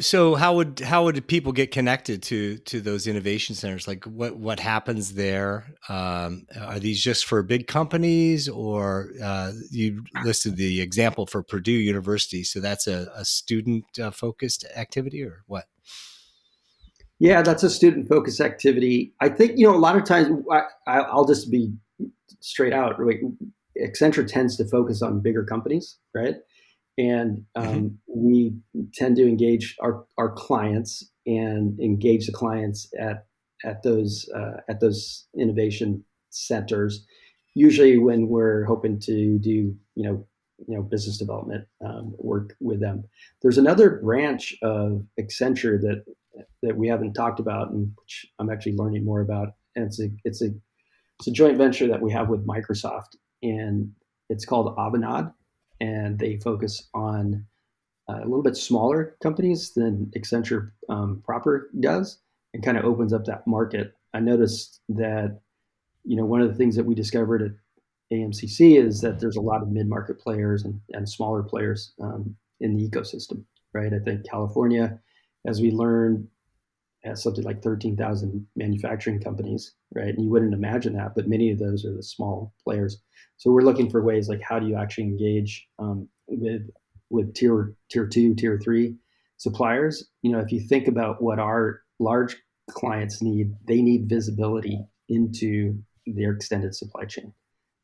So 0.00 0.34
how 0.34 0.56
would 0.56 0.80
how 0.80 1.04
would 1.04 1.26
people 1.28 1.52
get 1.52 1.70
connected 1.70 2.22
to 2.24 2.58
to 2.58 2.80
those 2.80 3.06
innovation 3.06 3.54
centers? 3.54 3.86
Like 3.86 4.04
what 4.04 4.36
what 4.36 4.58
happens 4.58 5.14
there? 5.14 5.74
Um, 5.88 6.46
are 6.60 6.80
these 6.80 7.00
just 7.00 7.24
for 7.24 7.42
big 7.42 7.66
companies, 7.66 8.48
or 8.48 9.10
uh, 9.22 9.52
you 9.70 10.02
listed 10.24 10.56
the 10.56 10.80
example 10.80 11.26
for 11.26 11.42
Purdue 11.42 11.72
University? 11.72 12.42
So 12.42 12.58
that's 12.58 12.86
a, 12.86 13.12
a 13.14 13.24
student 13.24 13.84
uh, 14.00 14.10
focused 14.10 14.64
activity, 14.74 15.22
or 15.22 15.44
what? 15.46 15.66
Yeah, 17.22 17.40
that's 17.40 17.62
a 17.62 17.70
student 17.70 18.08
focused 18.08 18.40
activity. 18.40 19.14
I 19.20 19.28
think 19.28 19.56
you 19.56 19.64
know 19.64 19.76
a 19.76 19.78
lot 19.78 19.96
of 19.96 20.02
times 20.02 20.44
I, 20.88 21.04
will 21.14 21.24
just 21.24 21.52
be 21.52 21.72
straight 22.40 22.72
out. 22.72 22.98
Right? 22.98 23.20
Accenture 23.80 24.26
tends 24.26 24.56
to 24.56 24.64
focus 24.64 25.02
on 25.02 25.20
bigger 25.20 25.44
companies, 25.44 25.98
right? 26.12 26.34
And 26.98 27.44
um, 27.54 27.66
mm-hmm. 27.66 27.88
we 28.08 28.54
tend 28.92 29.14
to 29.16 29.22
engage 29.22 29.76
our, 29.80 30.04
our 30.18 30.32
clients 30.32 31.08
and 31.24 31.78
engage 31.78 32.26
the 32.26 32.32
clients 32.32 32.92
at 32.98 33.26
at 33.64 33.84
those 33.84 34.28
uh, 34.34 34.56
at 34.68 34.80
those 34.80 35.24
innovation 35.38 36.04
centers. 36.30 37.06
Usually, 37.54 37.98
when 37.98 38.26
we're 38.26 38.64
hoping 38.64 38.98
to 38.98 39.38
do 39.38 39.76
you 39.94 40.02
know 40.02 40.26
you 40.66 40.76
know 40.76 40.82
business 40.82 41.18
development 41.18 41.68
um, 41.86 42.16
work 42.18 42.56
with 42.58 42.80
them. 42.80 43.04
There's 43.42 43.58
another 43.58 44.00
branch 44.02 44.56
of 44.60 45.06
Accenture 45.20 45.80
that 45.82 46.04
that 46.62 46.76
we 46.76 46.88
haven't 46.88 47.14
talked 47.14 47.40
about, 47.40 47.70
and 47.70 47.92
which 47.96 48.26
I'm 48.38 48.50
actually 48.50 48.76
learning 48.76 49.04
more 49.04 49.20
about. 49.20 49.48
And 49.76 49.86
it's 49.86 50.00
a 50.00 50.08
it's 50.24 50.42
a 50.42 50.50
it's 51.18 51.28
a 51.28 51.32
joint 51.32 51.58
venture 51.58 51.86
that 51.88 52.00
we 52.00 52.12
have 52.12 52.28
with 52.28 52.46
Microsoft, 52.46 53.16
and 53.42 53.90
it's 54.28 54.44
called 54.44 54.76
Avanade, 54.76 55.32
and 55.80 56.18
they 56.18 56.38
focus 56.38 56.88
on 56.94 57.46
uh, 58.08 58.18
a 58.18 58.24
little 58.24 58.42
bit 58.42 58.56
smaller 58.56 59.16
companies 59.22 59.72
than 59.74 60.10
Accenture 60.16 60.72
um, 60.88 61.22
proper 61.24 61.70
does, 61.80 62.18
and 62.54 62.64
kind 62.64 62.76
of 62.76 62.84
opens 62.84 63.12
up 63.12 63.24
that 63.24 63.46
market. 63.46 63.94
I 64.14 64.20
noticed 64.20 64.80
that 64.90 65.40
you 66.04 66.16
know 66.16 66.24
one 66.24 66.40
of 66.40 66.48
the 66.48 66.56
things 66.56 66.76
that 66.76 66.84
we 66.84 66.94
discovered 66.94 67.42
at 67.42 67.52
AMCC 68.16 68.76
is 68.78 69.00
that 69.00 69.20
there's 69.20 69.36
a 69.36 69.40
lot 69.40 69.62
of 69.62 69.70
mid-market 69.70 70.20
players 70.20 70.64
and, 70.64 70.78
and 70.90 71.08
smaller 71.08 71.42
players 71.42 71.94
um, 72.02 72.36
in 72.60 72.76
the 72.76 72.88
ecosystem, 72.88 73.42
right? 73.72 73.92
I 73.94 73.98
think 73.98 74.28
California 74.28 74.98
as 75.46 75.60
we 75.60 75.70
learned, 75.70 76.28
has 77.04 77.22
something 77.22 77.44
like 77.44 77.62
13,000 77.62 78.46
manufacturing 78.54 79.20
companies, 79.20 79.74
right? 79.94 80.08
And 80.08 80.22
you 80.22 80.30
wouldn't 80.30 80.54
imagine 80.54 80.94
that, 80.94 81.14
but 81.14 81.28
many 81.28 81.50
of 81.50 81.58
those 81.58 81.84
are 81.84 81.94
the 81.94 82.02
small 82.02 82.54
players. 82.62 82.98
So 83.38 83.50
we're 83.50 83.62
looking 83.62 83.90
for 83.90 84.02
ways 84.02 84.28
like 84.28 84.40
how 84.40 84.60
do 84.60 84.66
you 84.66 84.76
actually 84.76 85.04
engage 85.04 85.66
um, 85.78 86.08
with 86.28 86.70
with 87.10 87.34
tier 87.34 87.74
tier 87.90 88.06
two, 88.06 88.34
tier 88.34 88.58
three 88.62 88.94
suppliers? 89.36 90.08
You 90.22 90.32
know, 90.32 90.38
if 90.38 90.52
you 90.52 90.60
think 90.60 90.86
about 90.86 91.20
what 91.20 91.38
our 91.38 91.82
large 91.98 92.36
clients 92.70 93.20
need, 93.20 93.52
they 93.66 93.82
need 93.82 94.08
visibility 94.08 94.86
into 95.08 95.76
their 96.06 96.32
extended 96.32 96.74
supply 96.74 97.04
chain. 97.04 97.32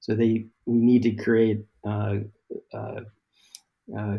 So 0.00 0.14
they 0.14 0.46
we 0.66 0.78
need 0.78 1.02
to 1.02 1.12
create 1.12 1.64
uh, 1.84 2.18
uh, 2.72 3.00
uh, 3.96 4.18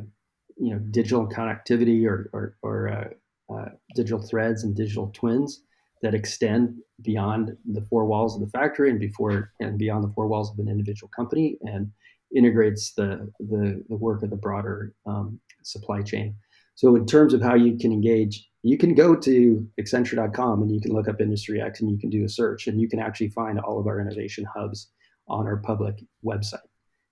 you 0.57 0.73
know 0.73 0.79
digital 0.91 1.27
connectivity 1.27 2.05
or 2.05 2.29
or, 2.33 2.57
or 2.61 3.13
uh, 3.53 3.69
digital 3.95 4.21
threads 4.21 4.63
and 4.63 4.75
digital 4.75 5.11
twins 5.13 5.63
that 6.01 6.13
extend 6.13 6.77
beyond 7.01 7.55
the 7.73 7.85
four 7.89 8.05
walls 8.05 8.35
of 8.35 8.41
the 8.41 8.57
factory 8.57 8.89
and 8.89 8.99
before 8.99 9.51
and 9.59 9.77
beyond 9.77 10.03
the 10.03 10.13
four 10.13 10.27
walls 10.27 10.51
of 10.51 10.59
an 10.59 10.69
individual 10.69 11.09
company 11.15 11.57
and 11.63 11.91
integrates 12.35 12.93
the 12.93 13.31
the, 13.39 13.83
the 13.89 13.95
work 13.95 14.23
of 14.23 14.29
the 14.29 14.35
broader 14.35 14.93
um, 15.05 15.39
supply 15.63 16.01
chain. 16.01 16.35
So 16.75 16.95
in 16.95 17.05
terms 17.05 17.33
of 17.33 17.41
how 17.41 17.55
you 17.55 17.77
can 17.77 17.91
engage, 17.91 18.47
you 18.63 18.77
can 18.77 18.93
go 18.93 19.15
to 19.15 19.67
Accenture.com 19.79 20.61
and 20.61 20.71
you 20.71 20.79
can 20.79 20.93
look 20.93 21.09
up 21.09 21.19
Industry 21.19 21.61
X 21.61 21.81
and 21.81 21.89
you 21.89 21.97
can 21.97 22.09
do 22.09 22.23
a 22.23 22.29
search 22.29 22.67
and 22.67 22.79
you 22.79 22.87
can 22.87 22.99
actually 22.99 23.29
find 23.29 23.59
all 23.59 23.79
of 23.79 23.87
our 23.87 23.99
innovation 23.99 24.45
hubs 24.45 24.87
on 25.27 25.45
our 25.45 25.57
public 25.57 26.01
website. 26.25 26.59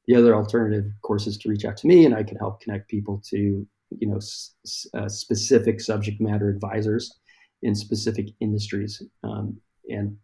The 0.06 0.15
other 0.15 0.36
alternative, 0.36 0.86
of 0.86 1.02
course, 1.02 1.28
is 1.28 1.38
to 1.39 1.50
reach 1.50 1.65
out 1.65 1.76
to 1.78 1.88
me 1.88 2.06
and 2.06 2.15
I 2.15 2.23
can 2.23 2.38
help 2.38 2.62
connect 2.62 2.89
people 2.89 3.21
to 3.30 3.67
you 4.00 4.08
know 4.08 4.17
s- 4.17 4.56
uh, 4.93 5.08
specific 5.08 5.82
subject 5.82 6.21
matter 6.21 6.50
advisors 6.50 7.19
in 7.62 7.76
specific 7.76 8.28
industries. 8.39 9.02
Um, 9.23 9.60
and 9.89 10.17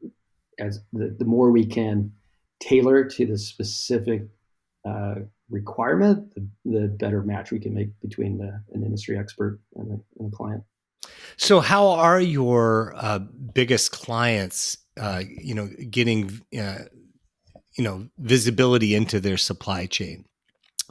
as 0.59 0.81
the, 0.93 1.15
the 1.17 1.25
more 1.25 1.51
we 1.51 1.65
can 1.65 2.11
tailor 2.59 3.03
to 3.03 3.25
the 3.25 3.37
specific 3.37 4.23
uh, 4.85 5.15
requirement 5.49 6.33
the, 6.35 6.47
the 6.65 6.87
better 6.87 7.21
match 7.21 7.51
we 7.51 7.59
can 7.59 7.73
make 7.73 7.89
between 8.01 8.37
the, 8.37 8.61
an 8.73 8.83
industry 8.83 9.17
expert 9.17 9.59
and 9.75 9.91
the, 9.91 9.99
and 10.19 10.31
the 10.31 10.35
client. 10.35 10.63
So 11.37 11.59
how 11.59 11.87
are 11.87 12.19
your 12.19 12.93
uh, 12.95 13.19
biggest 13.19 13.91
clients 13.91 14.77
uh, 14.99 15.23
you 15.27 15.55
know 15.55 15.69
getting 15.89 16.41
uh, 16.57 16.79
you 17.77 17.83
know 17.83 18.07
visibility 18.17 18.93
into 18.93 19.19
their 19.19 19.37
supply 19.37 19.85
chain 19.85 20.25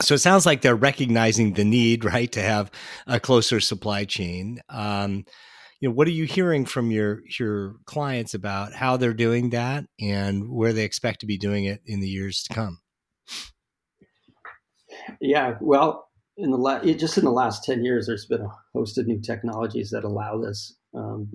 so 0.01 0.15
it 0.15 0.19
sounds 0.19 0.47
like 0.47 0.63
they're 0.63 0.77
recognizing 0.77 1.55
the 1.55 1.65
need, 1.65 2.05
right, 2.13 2.31
to 2.33 2.43
have 2.43 2.71
a 3.07 3.21
closer 3.21 3.61
supply 3.61 4.05
chain. 4.05 4.61
Um, 4.69 5.25
you 5.81 5.89
know, 5.89 5.95
what 5.95 6.07
are 6.07 6.13
you 6.13 6.25
hearing 6.25 6.65
from 6.65 6.91
your 6.93 7.23
your 7.39 7.75
clients 7.87 8.35
about 8.35 8.73
how 8.73 8.97
they're 8.97 9.13
doing 9.13 9.51
that 9.51 9.85
and 10.01 10.49
where 10.49 10.73
they 10.73 10.85
expect 10.85 11.21
to 11.21 11.27
be 11.27 11.37
doing 11.37 11.65
it 11.65 11.81
in 11.85 12.01
the 12.01 12.09
years 12.09 12.45
to 12.45 12.55
come? 12.55 12.79
Yeah, 15.21 15.57
well, 15.61 16.09
in 16.37 16.53
the 16.53 16.57
la- 16.57 16.85
just 16.85 17.19
in 17.19 17.25
the 17.25 17.33
last 17.33 17.65
ten 17.65 17.85
years, 17.85 18.07
there's 18.07 18.27
been 18.27 18.43
a 18.43 18.79
host 18.79 18.97
of 18.97 19.09
new 19.09 19.21
technologies 19.21 19.91
that 19.91 20.05
allow 20.05 20.39
this 20.39 20.77
um, 20.95 21.29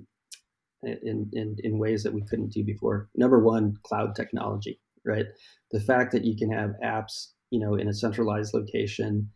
in, 0.82 1.28
in 1.34 1.56
in 1.62 1.78
ways 1.78 2.02
that 2.02 2.14
we 2.14 2.22
couldn't 2.22 2.52
do 2.52 2.64
before. 2.64 3.08
Number 3.14 3.40
one, 3.40 3.76
cloud 3.84 4.14
technology, 4.14 4.80
right? 5.04 5.26
The 5.72 5.80
fact 5.80 6.12
that 6.12 6.24
you 6.24 6.36
can 6.36 6.50
have 6.50 6.70
apps, 6.82 7.32
you 7.50 7.60
know, 7.60 7.74
in 7.74 7.88
a 7.88 7.94
centralized 7.94 8.54
location 8.54 9.30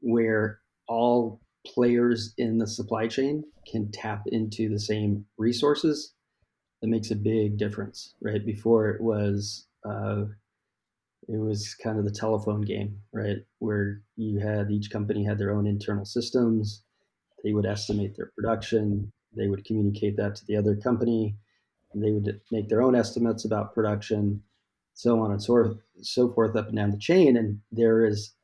where 0.00 0.60
all 0.86 1.40
players 1.66 2.34
in 2.38 2.58
the 2.58 2.66
supply 2.66 3.06
chain 3.06 3.44
can 3.70 3.90
tap 3.90 4.22
into 4.26 4.68
the 4.68 4.78
same 4.78 5.24
resources, 5.36 6.14
that 6.80 6.88
makes 6.88 7.10
a 7.10 7.16
big 7.16 7.58
difference, 7.58 8.14
right? 8.20 8.44
Before 8.44 8.88
it 8.88 9.00
was 9.00 9.66
uh, 9.84 10.24
it 11.28 11.36
was 11.36 11.74
kind 11.74 11.98
of 11.98 12.04
the 12.04 12.10
telephone 12.10 12.62
game, 12.62 12.98
right? 13.12 13.38
Where 13.58 14.02
you 14.16 14.38
had 14.38 14.70
each 14.70 14.90
company 14.90 15.24
had 15.24 15.38
their 15.38 15.54
own 15.54 15.66
internal 15.66 16.04
systems. 16.04 16.84
They 17.44 17.52
would 17.52 17.66
estimate 17.66 18.16
their 18.16 18.32
production. 18.34 19.12
They 19.36 19.48
would 19.48 19.64
communicate 19.64 20.16
that 20.16 20.36
to 20.36 20.46
the 20.46 20.56
other 20.56 20.74
company. 20.74 21.36
they 21.94 22.12
would 22.12 22.40
make 22.50 22.68
their 22.68 22.82
own 22.82 22.94
estimates 22.94 23.44
about 23.44 23.74
production, 23.74 24.42
so 24.98 25.20
on 25.20 25.30
and 25.30 25.40
so, 25.40 25.78
so 26.02 26.28
forth 26.28 26.56
up 26.56 26.66
and 26.66 26.76
down 26.76 26.90
the 26.90 26.98
chain. 26.98 27.36
And 27.36 27.60
there 27.70 28.04
is 28.04 28.34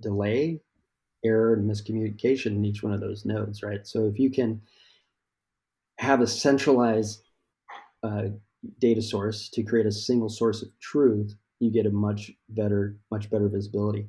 delay, 0.00 0.58
error, 1.22 1.52
and 1.52 1.70
miscommunication 1.70 2.46
in 2.46 2.64
each 2.64 2.82
one 2.82 2.94
of 2.94 3.00
those 3.00 3.26
nodes, 3.26 3.62
right? 3.62 3.86
So 3.86 4.06
if 4.06 4.18
you 4.18 4.30
can 4.30 4.62
have 5.98 6.22
a 6.22 6.26
centralized 6.26 7.22
uh, 8.02 8.28
data 8.80 9.02
source 9.02 9.50
to 9.50 9.62
create 9.62 9.84
a 9.84 9.92
single 9.92 10.30
source 10.30 10.62
of 10.62 10.68
truth 10.80 11.34
you 11.60 11.70
get 11.70 11.84
a 11.84 11.90
much 11.90 12.32
better, 12.48 12.96
much 13.10 13.30
better 13.30 13.48
visibility. 13.48 14.08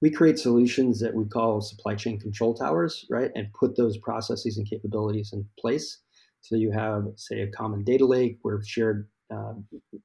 We 0.00 0.10
create 0.10 0.38
solutions 0.38 1.00
that 1.00 1.14
we 1.14 1.24
call 1.24 1.60
supply 1.60 1.96
chain 1.96 2.20
control 2.20 2.54
towers, 2.54 3.04
right? 3.10 3.32
And 3.34 3.52
put 3.52 3.76
those 3.76 3.98
processes 3.98 4.56
and 4.56 4.68
capabilities 4.68 5.32
in 5.32 5.44
place. 5.58 5.98
So 6.42 6.54
you 6.54 6.70
have, 6.70 7.06
say, 7.16 7.40
a 7.40 7.50
common 7.50 7.82
data 7.82 8.06
lake 8.06 8.38
where 8.42 8.62
shared 8.62 9.08
uh, 9.32 9.54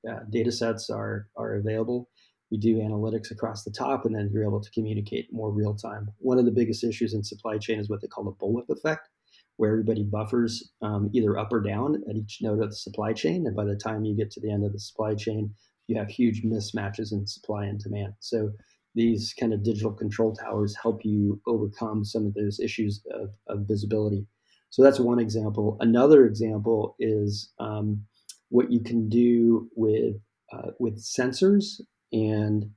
uh, 0.09 0.19
data 0.29 0.51
sets 0.51 0.89
are, 0.89 1.27
are 1.35 1.55
available. 1.55 2.09
We 2.51 2.57
do 2.57 2.77
analytics 2.77 3.31
across 3.31 3.63
the 3.63 3.71
top, 3.71 4.05
and 4.05 4.15
then 4.15 4.29
you're 4.31 4.43
able 4.45 4.61
to 4.61 4.71
communicate 4.71 5.33
more 5.33 5.51
real 5.51 5.75
time. 5.75 6.09
One 6.19 6.39
of 6.39 6.45
the 6.45 6.51
biggest 6.51 6.83
issues 6.83 7.13
in 7.13 7.23
supply 7.23 7.57
chain 7.57 7.79
is 7.79 7.89
what 7.89 8.01
they 8.01 8.07
call 8.07 8.23
the 8.23 8.31
bullwhip 8.31 8.69
effect, 8.69 9.09
where 9.57 9.71
everybody 9.71 10.03
buffers 10.03 10.71
um, 10.81 11.09
either 11.13 11.37
up 11.37 11.51
or 11.51 11.59
down 11.59 12.01
at 12.09 12.15
each 12.15 12.39
node 12.41 12.63
of 12.63 12.69
the 12.69 12.75
supply 12.75 13.11
chain. 13.11 13.45
And 13.47 13.55
by 13.55 13.65
the 13.65 13.75
time 13.75 14.05
you 14.05 14.15
get 14.15 14.31
to 14.31 14.39
the 14.39 14.51
end 14.51 14.65
of 14.65 14.71
the 14.71 14.79
supply 14.79 15.13
chain, 15.15 15.53
you 15.87 15.97
have 15.97 16.09
huge 16.09 16.43
mismatches 16.43 17.11
in 17.11 17.27
supply 17.27 17.65
and 17.65 17.79
demand. 17.79 18.13
So 18.19 18.51
these 18.95 19.33
kind 19.39 19.53
of 19.53 19.63
digital 19.63 19.91
control 19.91 20.33
towers 20.33 20.75
help 20.81 21.03
you 21.03 21.41
overcome 21.47 22.03
some 22.03 22.25
of 22.25 22.33
those 22.33 22.59
issues 22.59 23.01
of, 23.11 23.29
of 23.47 23.67
visibility. 23.67 24.25
So 24.69 24.83
that's 24.83 24.99
one 24.99 25.19
example. 25.19 25.77
Another 25.79 26.25
example 26.25 26.95
is 26.99 27.51
um, 27.59 28.03
what 28.49 28.71
you 28.71 28.79
can 28.79 29.10
do 29.10 29.69
with 29.75 30.15
uh, 30.51 30.71
with 30.79 31.01
sensors 31.01 31.81
and 32.12 32.69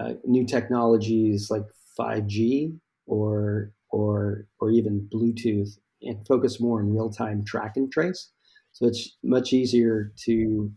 uh, 0.00 0.14
new 0.24 0.44
technologies 0.44 1.48
like 1.50 1.64
5G 1.98 2.76
or 3.06 3.72
or 3.90 4.46
or 4.58 4.70
even 4.70 5.08
Bluetooth, 5.12 5.78
and 6.02 6.26
focus 6.26 6.60
more 6.60 6.80
on 6.80 6.92
real 6.92 7.10
time 7.10 7.44
track 7.44 7.76
and 7.76 7.90
trace. 7.92 8.30
So 8.72 8.86
it's 8.86 9.16
much 9.22 9.52
easier 9.52 10.12
to 10.24 10.72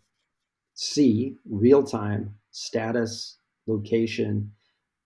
see 0.76 1.36
real 1.50 1.84
time 1.84 2.36
status 2.52 3.39
location 3.65 4.52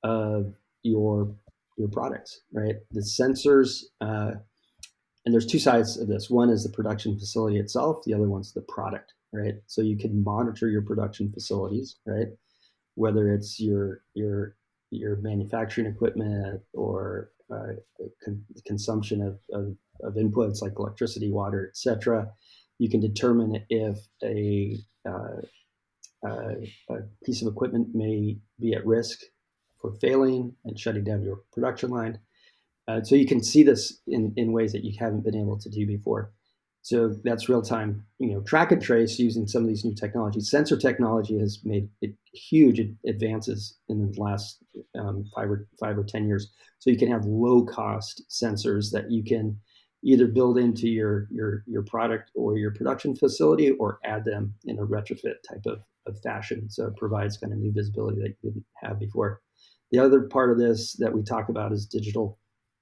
of 0.03 0.53
your 0.83 1.33
your 1.77 1.87
products 1.87 2.41
right? 2.51 2.75
The 2.91 3.01
sensors 3.01 3.83
uh, 4.01 4.31
and 5.25 5.33
there's 5.33 5.45
two 5.45 5.59
sides 5.59 5.97
of 5.99 6.07
this. 6.07 6.29
One 6.29 6.49
is 6.49 6.63
the 6.63 6.69
production 6.69 7.17
facility 7.17 7.59
itself. 7.59 8.03
The 8.05 8.13
other 8.13 8.27
one's 8.27 8.53
the 8.53 8.61
product 8.61 9.13
right 9.33 9.55
so 9.67 9.81
you 9.81 9.97
can 9.97 10.23
monitor 10.23 10.67
your 10.67 10.81
production 10.81 11.31
facilities 11.31 11.97
right 12.05 12.27
whether 12.95 13.31
it's 13.33 13.59
your 13.59 14.01
your 14.13 14.55
your 14.91 15.15
manufacturing 15.17 15.87
equipment 15.87 16.61
or 16.73 17.31
uh, 17.53 17.73
con- 18.23 18.43
consumption 18.65 19.21
of, 19.21 19.39
of, 19.53 19.75
of, 20.03 20.15
inputs 20.15 20.61
like 20.61 20.73
electricity 20.77 21.31
water 21.31 21.69
etc 21.69 22.27
you 22.79 22.89
can 22.89 22.99
determine 22.99 23.63
if 23.69 23.97
a 24.23 24.77
uh, 25.07 25.41
uh, 26.25 26.55
a 26.89 26.97
piece 27.23 27.41
of 27.41 27.47
equipment 27.47 27.89
may 27.93 28.37
be 28.59 28.73
at 28.73 28.85
risk 28.85 29.21
for 29.79 29.93
failing 29.95 30.55
and 30.65 30.79
shutting 30.79 31.03
down 31.03 31.23
your 31.23 31.41
production 31.51 31.89
line. 31.89 32.19
Uh, 32.87 33.01
so 33.03 33.15
you 33.15 33.25
can 33.25 33.43
see 33.43 33.63
this 33.63 33.99
in, 34.07 34.33
in 34.37 34.51
ways 34.51 34.71
that 34.71 34.83
you 34.83 34.93
haven't 34.99 35.23
been 35.23 35.35
able 35.35 35.57
to 35.57 35.69
do 35.69 35.85
before. 35.85 36.31
So 36.83 37.13
that's 37.23 37.47
real 37.47 37.61
time, 37.61 38.03
you 38.17 38.33
know, 38.33 38.41
track 38.41 38.71
and 38.71 38.81
trace 38.81 39.19
using 39.19 39.47
some 39.47 39.61
of 39.61 39.67
these 39.67 39.85
new 39.85 39.93
technologies. 39.93 40.49
Sensor 40.49 40.77
technology 40.77 41.37
has 41.37 41.59
made 41.63 41.89
huge 42.33 42.81
advances 43.05 43.77
in 43.87 44.01
the 44.01 44.19
last 44.19 44.63
um, 44.97 45.25
five 45.35 45.49
or 45.49 45.67
five 45.79 45.97
or 45.97 46.03
ten 46.03 46.27
years. 46.27 46.51
So 46.79 46.89
you 46.89 46.97
can 46.97 47.11
have 47.11 47.25
low 47.25 47.63
cost 47.63 48.23
sensors 48.29 48.91
that 48.91 49.11
you 49.11 49.23
can 49.23 49.59
either 50.03 50.25
build 50.25 50.57
into 50.57 50.87
your 50.87 51.27
your 51.29 51.63
your 51.67 51.83
product 51.83 52.31
or 52.33 52.57
your 52.57 52.71
production 52.71 53.15
facility 53.15 53.71
or 53.71 53.99
add 54.03 54.25
them 54.25 54.55
in 54.65 54.79
a 54.79 54.85
retrofit 54.85 55.35
type 55.47 55.65
of 55.67 55.79
of 56.07 56.19
fashion. 56.21 56.67
So 56.69 56.87
it 56.87 56.97
provides 56.97 57.37
kind 57.37 57.53
of 57.53 57.59
new 57.59 57.71
visibility 57.71 58.21
that 58.21 58.35
you 58.41 58.49
didn't 58.49 58.65
have 58.77 58.99
before. 58.99 59.41
The 59.91 59.99
other 59.99 60.21
part 60.21 60.51
of 60.51 60.57
this 60.57 60.93
that 60.93 61.13
we 61.13 61.21
talk 61.21 61.49
about 61.49 61.71
is 61.71 61.85
digital 61.85 62.39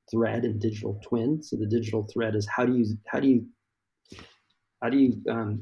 thread 0.09 0.45
and 0.45 0.59
digital 0.59 0.99
twin. 1.03 1.43
So 1.43 1.57
the 1.57 1.67
digital 1.67 2.07
thread 2.11 2.35
is 2.35 2.47
how 2.47 2.65
do 2.65 2.77
you 2.77 2.85
how 3.07 3.19
do 3.19 3.27
you 3.27 3.45
how 4.81 4.89
do 4.89 4.97
you 4.97 5.21
um, 5.29 5.61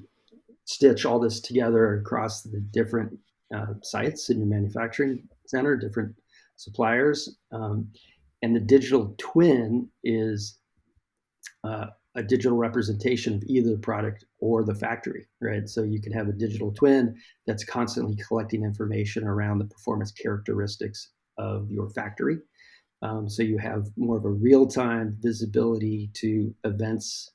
stitch 0.66 1.06
all 1.06 1.20
this 1.20 1.40
together 1.40 1.96
across 2.00 2.44
the 2.44 2.60
different 2.60 3.18
uh, 3.56 3.74
sites 3.82 4.30
in 4.30 4.40
your 4.40 4.48
manufacturing 4.48 5.28
center, 5.46 5.76
different 5.78 6.14
suppliers, 6.58 7.38
um, 7.52 7.88
and 8.42 8.56
the 8.56 8.60
digital 8.60 9.16
twin 9.18 9.90
is 10.04 10.60
uh, 11.64 11.88
a 12.16 12.24
digital 12.24 12.58
representation 12.58 13.36
of 13.36 13.44
either 13.48 13.72
the 13.72 13.78
product 13.78 14.26
or 14.40 14.64
the 14.64 14.74
factory, 14.74 15.28
right? 15.42 15.70
So 15.70 15.84
you 15.84 16.02
can 16.02 16.12
have 16.14 16.28
a 16.28 16.34
digital 16.34 16.72
twin 16.72 17.16
that's 17.46 17.64
constantly 17.64 18.18
collecting 18.28 18.64
information 18.64 19.24
around 19.24 19.60
the 19.60 19.66
performance 19.66 20.12
characteristics 20.12 21.12
of 21.38 21.70
your 21.70 21.90
factory. 21.92 22.40
Um, 23.04 23.30
so 23.30 23.44
you 23.44 23.60
have 23.60 23.88
more 23.96 24.18
of 24.18 24.26
a 24.26 24.30
real 24.32 24.66
time 24.66 25.16
visibility 25.20 26.10
to 26.16 26.54
events, 26.64 27.32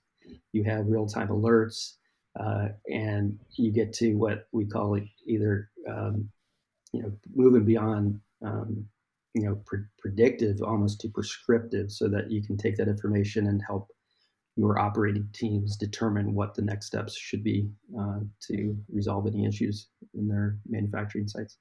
you 0.53 0.65
have 0.65 0.87
real 0.87 1.07
time 1.07 1.29
alerts, 1.29 1.95
uh, 2.39 2.69
and 2.91 3.39
you 3.57 3.73
get 3.73 3.93
to 3.95 4.15
what 4.15 4.47
we 4.53 4.65
call 4.65 4.99
either, 5.27 5.71
um, 5.89 6.29
you 6.93 7.03
know, 7.03 7.13
moving 7.35 7.65
beyond. 7.65 8.21
Um, 8.45 8.87
you 9.35 9.45
know, 9.45 9.55
pre- 9.65 9.87
predictive 9.99 10.61
almost 10.63 11.01
to 11.01 11.09
prescriptive, 11.09 11.91
so 11.91 12.07
that 12.09 12.31
you 12.31 12.43
can 12.43 12.57
take 12.59 12.77
that 12.77 12.89
information 12.89 13.47
and 13.47 13.63
help 13.67 13.89
your 14.57 14.79
operating 14.79 15.29
teams 15.33 15.77
determine 15.77 16.35
what 16.35 16.55
the 16.55 16.63
next 16.63 16.87
steps 16.87 17.17
should 17.17 17.43
be 17.43 17.71
uh, 17.99 18.21
to 18.49 18.77
resolve 18.93 19.27
any 19.27 19.47
issues 19.47 19.89
in 20.15 20.29
their 20.29 20.59
manufacturing 20.69 21.27
sites. 21.27 21.57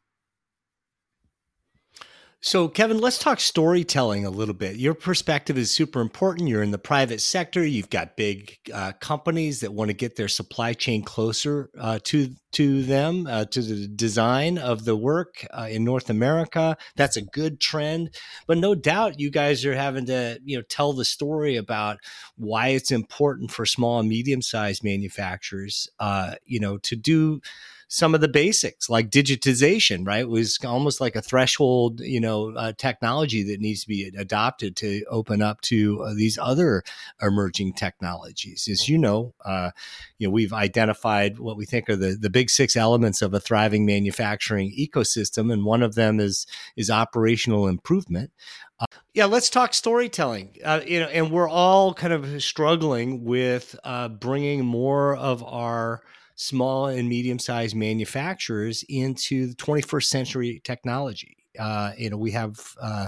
So, 2.44 2.68
Kevin, 2.68 2.98
let's 2.98 3.20
talk 3.20 3.40
storytelling 3.40 4.26
a 4.26 4.32
little 4.32 4.56
bit. 4.56 4.76
Your 4.78 4.96
perspective 4.96 5.60
is 5.60 5.70
super 5.70 6.02
important. 6.02 6.50
You're 6.50 6.64
in 6.64 6.72
the 6.72 6.80
private 6.80 7.22
sector. 7.22 7.64
You've 7.64 7.92
got 7.92 8.18
big 8.18 8.58
uh, 8.74 8.94
companies 8.94 9.60
that 9.60 9.76
want 9.76 9.90
to 9.90 9.94
get 9.94 10.16
their 10.16 10.28
supply 10.28 10.74
chain 10.74 11.04
closer 11.04 11.70
uh, 11.80 12.00
to 12.06 12.34
to 12.54 12.82
them, 12.82 13.28
uh, 13.28 13.46
to 13.46 13.62
the 13.62 13.88
design 13.88 14.58
of 14.58 14.86
the 14.86 14.96
work 14.96 15.46
uh, 15.52 15.68
in 15.70 15.84
North 15.84 16.10
America. 16.10 16.76
That's 16.96 17.16
a 17.16 17.22
good 17.22 17.62
trend. 17.62 18.10
But 18.48 18.58
no 18.58 18.74
doubt, 18.74 19.20
you 19.20 19.30
guys 19.30 19.64
are 19.64 19.76
having 19.76 20.08
to 20.08 20.40
you 20.44 20.58
know 20.58 20.64
tell 20.64 20.94
the 20.94 21.06
story 21.06 21.58
about 21.58 22.00
why 22.38 22.70
it's 22.70 22.90
important 22.90 23.52
for 23.52 23.68
small 23.68 24.00
and 24.00 24.10
medium 24.10 24.42
sized 24.42 24.84
manufacturers, 24.84 25.88
uh, 26.00 26.34
you 26.44 26.60
know, 26.60 26.80
to 26.80 26.96
do 26.96 27.40
some 27.94 28.16
of 28.16 28.22
the 28.22 28.30
basics 28.30 28.90
like 28.90 29.10
digitization, 29.10 30.08
right? 30.08 30.22
It 30.22 30.30
was 30.30 30.58
almost 30.64 31.02
like 31.02 31.18
a 31.18 31.22
threshold, 31.22 32.00
you 32.00 32.22
know, 32.22 32.56
uh, 32.56 32.72
technology 32.78 33.44
that 33.44 33.60
needs 33.60 33.82
to 33.82 33.88
be 33.90 34.10
adopted 34.18 34.78
to 34.78 35.04
open 35.10 35.42
up 35.42 35.60
to 35.64 36.02
uh, 36.02 36.14
these 36.14 36.38
other 36.38 36.84
emerging 37.22 37.74
technologies. 37.74 38.70
As 38.72 38.88
you 38.88 38.98
know, 38.98 39.34
uh, 39.44 39.72
you 40.18 40.28
know, 40.28 40.32
we've 40.32 40.54
identified 40.54 41.38
what 41.38 41.58
we 41.58 41.66
think 41.66 41.90
are 41.90 41.98
the, 41.98 42.16
the 42.16 42.30
big 42.30 42.50
six 42.50 42.78
elements 42.78 43.22
of 43.22 43.34
a 43.34 43.42
thriving 43.42 43.86
manufacturing 43.86 44.74
ecosystem, 44.80 45.52
and 45.52 45.66
one 45.66 45.84
of 45.84 45.96
them 45.96 46.22
is 46.22 46.48
is 46.78 46.90
operational 46.90 47.68
improvement. 47.68 48.32
Uh, 48.80 48.86
Yeah, 49.14 49.26
let's 49.26 49.50
talk 49.50 49.74
storytelling. 49.74 50.56
Uh, 50.64 50.80
you 50.88 51.02
know, 51.02 51.08
and 51.08 51.30
we're 51.30 51.50
all 51.50 51.94
kind 51.94 52.14
of 52.14 52.42
struggling 52.42 53.26
with 53.26 53.78
uh, 53.84 54.08
bringing 54.08 54.64
more 54.66 55.14
of 55.18 55.44
our 55.44 56.04
small 56.42 56.88
and 56.88 57.08
medium-sized 57.08 57.76
manufacturers 57.76 58.84
into 58.90 59.46
the 59.46 59.56
21st 59.56 60.06
century 60.06 60.62
technology. 60.64 61.38
Uh, 61.60 61.92
you 61.98 62.10
know, 62.10 62.18
we 62.18 62.32
have 62.32 62.56
uh, 62.82 63.08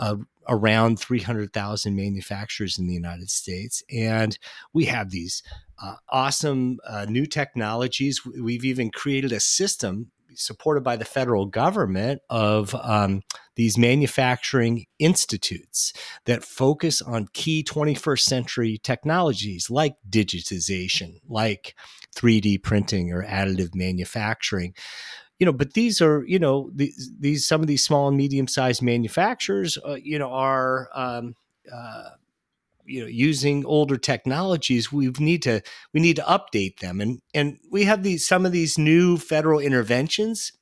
uh, 0.00 0.16
around 0.48 0.98
300,000 0.98 1.94
manufacturers 1.94 2.76
in 2.76 2.88
the 2.88 2.94
United 2.94 3.30
States, 3.30 3.84
and 3.94 4.38
we 4.72 4.86
have 4.86 5.10
these 5.10 5.40
uh, 5.80 5.94
awesome 6.08 6.78
new 7.06 7.26
technologies. 7.26 8.22
We've 8.24 8.64
even 8.64 8.90
created 8.90 9.30
a 9.30 9.38
system 9.38 10.10
supported 10.34 10.82
by 10.82 10.96
the 10.96 11.04
federal 11.04 11.46
government 11.46 12.20
of 12.28 12.74
um, 12.74 13.22
these 13.56 13.78
manufacturing 13.78 14.86
institutes 14.98 15.92
that 16.26 16.44
focus 16.44 17.02
on 17.02 17.28
key 17.32 17.64
21st 17.64 18.20
century 18.20 18.78
technologies 18.82 19.70
like 19.70 19.94
digitization, 20.08 21.20
like 21.28 21.74
3D 22.14 22.62
printing 22.62 23.12
or 23.12 23.24
additive 23.24 23.74
manufacturing. 23.74 24.74
You 25.38 25.46
know, 25.46 25.52
but 25.52 25.74
these 25.74 26.00
are, 26.00 26.24
you 26.26 26.38
know, 26.38 26.70
these, 26.74 27.12
these 27.18 27.46
some 27.46 27.60
of 27.60 27.66
these 27.66 27.84
small 27.84 28.08
and 28.08 28.16
medium 28.16 28.48
sized 28.48 28.82
manufacturers, 28.82 29.78
uh, 29.86 29.94
you 29.94 30.18
know, 30.18 30.30
are 30.32 30.88
um, 30.94 31.34
uh, 31.72 32.10
you 32.88 33.00
know 33.00 33.06
using 33.06 33.64
older 33.66 33.96
technologies 33.96 34.90
we 34.92 35.08
need 35.18 35.42
to 35.42 35.60
we 35.92 36.00
need 36.00 36.16
to 36.16 36.22
update 36.22 36.80
them 36.80 37.00
and 37.00 37.20
and 37.34 37.58
we 37.70 37.84
have 37.84 38.02
these 38.02 38.26
some 38.26 38.46
of 38.46 38.52
these 38.52 38.78
new 38.78 39.16
federal 39.16 39.60
interventions 39.60 40.52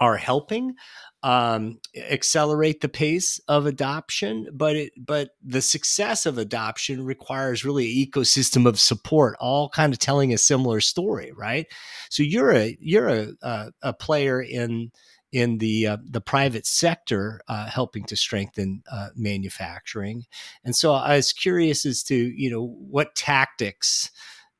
are 0.00 0.16
helping 0.16 0.74
um, 1.22 1.80
accelerate 1.96 2.80
the 2.80 2.88
pace 2.88 3.40
of 3.48 3.66
adoption, 3.66 4.46
but 4.52 4.76
it, 4.76 4.92
but 4.96 5.30
the 5.44 5.60
success 5.60 6.26
of 6.26 6.38
adoption 6.38 7.04
requires 7.04 7.64
really 7.64 7.86
an 7.86 8.06
ecosystem 8.06 8.66
of 8.66 8.78
support, 8.78 9.36
all 9.40 9.68
kind 9.68 9.92
of 9.92 9.98
telling 9.98 10.32
a 10.32 10.38
similar 10.38 10.80
story, 10.80 11.32
right? 11.36 11.66
So 12.10 12.22
you're 12.22 12.52
a 12.52 12.76
you're 12.80 13.08
a 13.08 13.28
a, 13.42 13.72
a 13.82 13.92
player 13.92 14.40
in 14.40 14.92
in 15.32 15.58
the 15.58 15.86
uh, 15.86 15.96
the 16.02 16.20
private 16.20 16.66
sector 16.66 17.40
uh, 17.48 17.66
helping 17.66 18.04
to 18.04 18.16
strengthen 18.16 18.82
uh, 18.90 19.08
manufacturing. 19.14 20.24
And 20.64 20.74
so 20.74 20.92
I 20.92 21.16
was 21.16 21.32
curious 21.32 21.84
as 21.84 22.02
to 22.04 22.14
you 22.14 22.50
know 22.50 22.64
what 22.66 23.14
tactics 23.14 24.10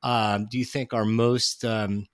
um, 0.03 0.47
do 0.51 0.59
you 0.59 0.65
think 0.65 0.93
are 0.93 1.05
most 1.05 1.65
um, 1.65 2.07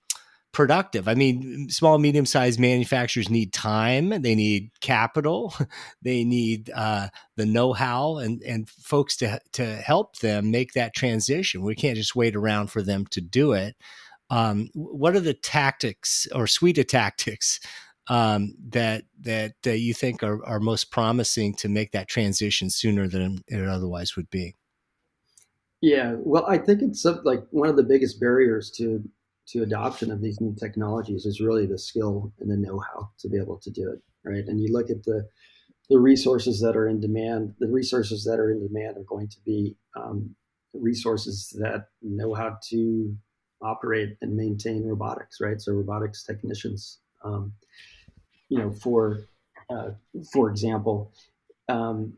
productive? 0.52 1.08
I 1.08 1.14
mean, 1.14 1.68
small 1.68 1.98
medium 1.98 2.26
sized 2.26 2.60
manufacturers 2.60 3.28
need 3.28 3.52
time, 3.52 4.10
they 4.22 4.34
need 4.34 4.70
capital, 4.80 5.54
they 6.02 6.24
need 6.24 6.70
uh, 6.74 7.08
the 7.36 7.46
know 7.46 7.72
how, 7.72 8.18
and 8.18 8.42
and 8.42 8.68
folks 8.70 9.16
to 9.18 9.40
to 9.52 9.76
help 9.76 10.18
them 10.18 10.50
make 10.50 10.72
that 10.72 10.94
transition. 10.94 11.62
We 11.62 11.74
can't 11.74 11.96
just 11.96 12.16
wait 12.16 12.36
around 12.36 12.68
for 12.68 12.82
them 12.82 13.06
to 13.10 13.20
do 13.20 13.52
it. 13.52 13.76
Um, 14.30 14.70
what 14.74 15.14
are 15.14 15.20
the 15.20 15.34
tactics 15.34 16.26
or 16.34 16.46
suite 16.46 16.78
of 16.78 16.86
tactics 16.86 17.60
um, 18.08 18.54
that 18.68 19.04
that 19.20 19.54
uh, 19.66 19.70
you 19.70 19.94
think 19.94 20.22
are, 20.22 20.44
are 20.44 20.60
most 20.60 20.90
promising 20.90 21.54
to 21.54 21.68
make 21.68 21.92
that 21.92 22.08
transition 22.08 22.70
sooner 22.70 23.08
than 23.08 23.42
it 23.48 23.66
otherwise 23.66 24.16
would 24.16 24.30
be? 24.30 24.54
Yeah, 25.80 26.14
well, 26.18 26.46
I 26.46 26.58
think 26.58 26.82
it's 26.82 27.04
like 27.04 27.44
one 27.50 27.68
of 27.68 27.76
the 27.76 27.82
biggest 27.82 28.20
barriers 28.20 28.70
to 28.72 29.02
to 29.48 29.62
adoption 29.62 30.10
of 30.10 30.22
these 30.22 30.40
new 30.40 30.54
technologies 30.54 31.26
is 31.26 31.40
really 31.40 31.66
the 31.66 31.78
skill 31.78 32.32
and 32.40 32.50
the 32.50 32.56
know-how 32.56 33.10
to 33.18 33.28
be 33.28 33.36
able 33.36 33.58
to 33.58 33.70
do 33.70 33.90
it, 33.90 34.00
right? 34.24 34.44
And 34.46 34.58
you 34.58 34.72
look 34.72 34.88
at 34.88 35.04
the 35.04 35.28
the 35.90 35.98
resources 35.98 36.60
that 36.60 36.76
are 36.76 36.88
in 36.88 37.00
demand. 37.00 37.54
The 37.58 37.68
resources 37.68 38.24
that 38.24 38.38
are 38.38 38.50
in 38.50 38.66
demand 38.66 38.96
are 38.96 39.04
going 39.04 39.28
to 39.28 39.36
be 39.44 39.76
um, 39.96 40.34
resources 40.72 41.54
that 41.60 41.88
know 42.02 42.34
how 42.34 42.58
to 42.70 43.16
operate 43.62 44.16
and 44.22 44.36
maintain 44.36 44.84
robotics, 44.84 45.40
right? 45.40 45.60
So 45.60 45.72
robotics 45.72 46.22
technicians. 46.22 46.98
Um, 47.22 47.52
you 48.48 48.58
know, 48.58 48.70
for 48.70 49.20
uh, 49.70 49.90
for 50.32 50.50
example, 50.50 51.12
um, 51.68 52.14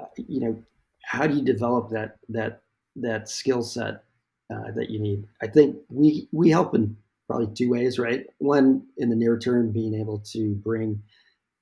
uh, 0.00 0.06
you 0.16 0.40
know, 0.40 0.62
how 1.04 1.26
do 1.26 1.34
you 1.34 1.42
develop 1.42 1.90
that 1.90 2.18
that 2.28 2.62
that 2.96 3.28
skill 3.28 3.62
set 3.62 4.04
uh, 4.52 4.70
that 4.76 4.90
you 4.90 5.00
need? 5.00 5.26
I 5.42 5.46
think 5.46 5.76
we 5.88 6.28
we 6.32 6.50
help 6.50 6.74
in 6.74 6.96
probably 7.28 7.54
two 7.54 7.70
ways, 7.70 7.98
right? 7.98 8.26
One, 8.38 8.82
in 8.98 9.08
the 9.08 9.16
near 9.16 9.38
term, 9.38 9.72
being 9.72 9.94
able 9.94 10.18
to 10.32 10.54
bring 10.56 11.02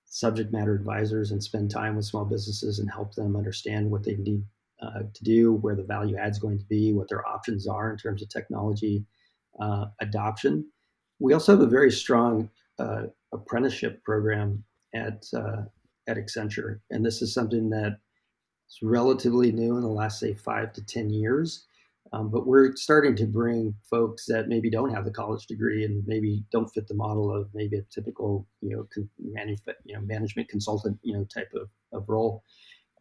subject 0.06 0.52
matter 0.52 0.74
advisors 0.74 1.30
and 1.30 1.42
spend 1.42 1.70
time 1.70 1.94
with 1.94 2.04
small 2.04 2.24
businesses 2.24 2.80
and 2.80 2.90
help 2.90 3.14
them 3.14 3.36
understand 3.36 3.88
what 3.88 4.02
they 4.02 4.16
need 4.16 4.42
uh, 4.82 5.00
to 5.14 5.24
do, 5.24 5.52
where 5.54 5.76
the 5.76 5.84
value 5.84 6.16
add 6.16 6.32
is 6.32 6.38
going 6.38 6.58
to 6.58 6.64
be, 6.64 6.92
what 6.92 7.08
their 7.08 7.26
options 7.28 7.68
are 7.68 7.92
in 7.92 7.96
terms 7.96 8.22
of 8.22 8.28
technology 8.28 9.04
uh, 9.60 9.86
adoption. 10.00 10.66
We 11.20 11.32
also 11.32 11.52
have 11.52 11.60
a 11.60 11.66
very 11.66 11.92
strong 11.92 12.50
uh, 12.80 13.02
apprenticeship 13.32 14.02
program 14.04 14.64
at 14.94 15.24
uh, 15.34 15.62
at 16.08 16.16
Accenture, 16.16 16.80
and 16.90 17.04
this 17.04 17.22
is 17.22 17.34
something 17.34 17.70
that 17.70 17.98
is 18.68 18.78
relatively 18.82 19.52
new 19.52 19.76
in 19.76 19.82
the 19.82 19.88
last 19.88 20.18
say 20.20 20.34
five 20.34 20.72
to 20.74 20.84
ten 20.84 21.10
years. 21.10 21.66
Um, 22.12 22.28
but 22.30 22.46
we're 22.46 22.74
starting 22.74 23.14
to 23.16 23.26
bring 23.26 23.74
folks 23.88 24.24
that 24.26 24.48
maybe 24.48 24.68
don't 24.68 24.92
have 24.92 25.04
the 25.04 25.12
college 25.12 25.46
degree 25.46 25.84
and 25.84 26.02
maybe 26.06 26.42
don't 26.50 26.68
fit 26.68 26.88
the 26.88 26.94
model 26.94 27.32
of 27.32 27.48
maybe 27.54 27.76
a 27.76 27.82
typical 27.94 28.48
you 28.62 28.74
know 28.74 28.88
con- 28.92 29.10
you 29.84 29.94
know 29.94 30.00
management 30.00 30.48
consultant 30.48 30.98
you 31.02 31.12
know 31.12 31.24
type 31.32 31.52
of, 31.54 31.68
of 31.92 32.08
role 32.08 32.42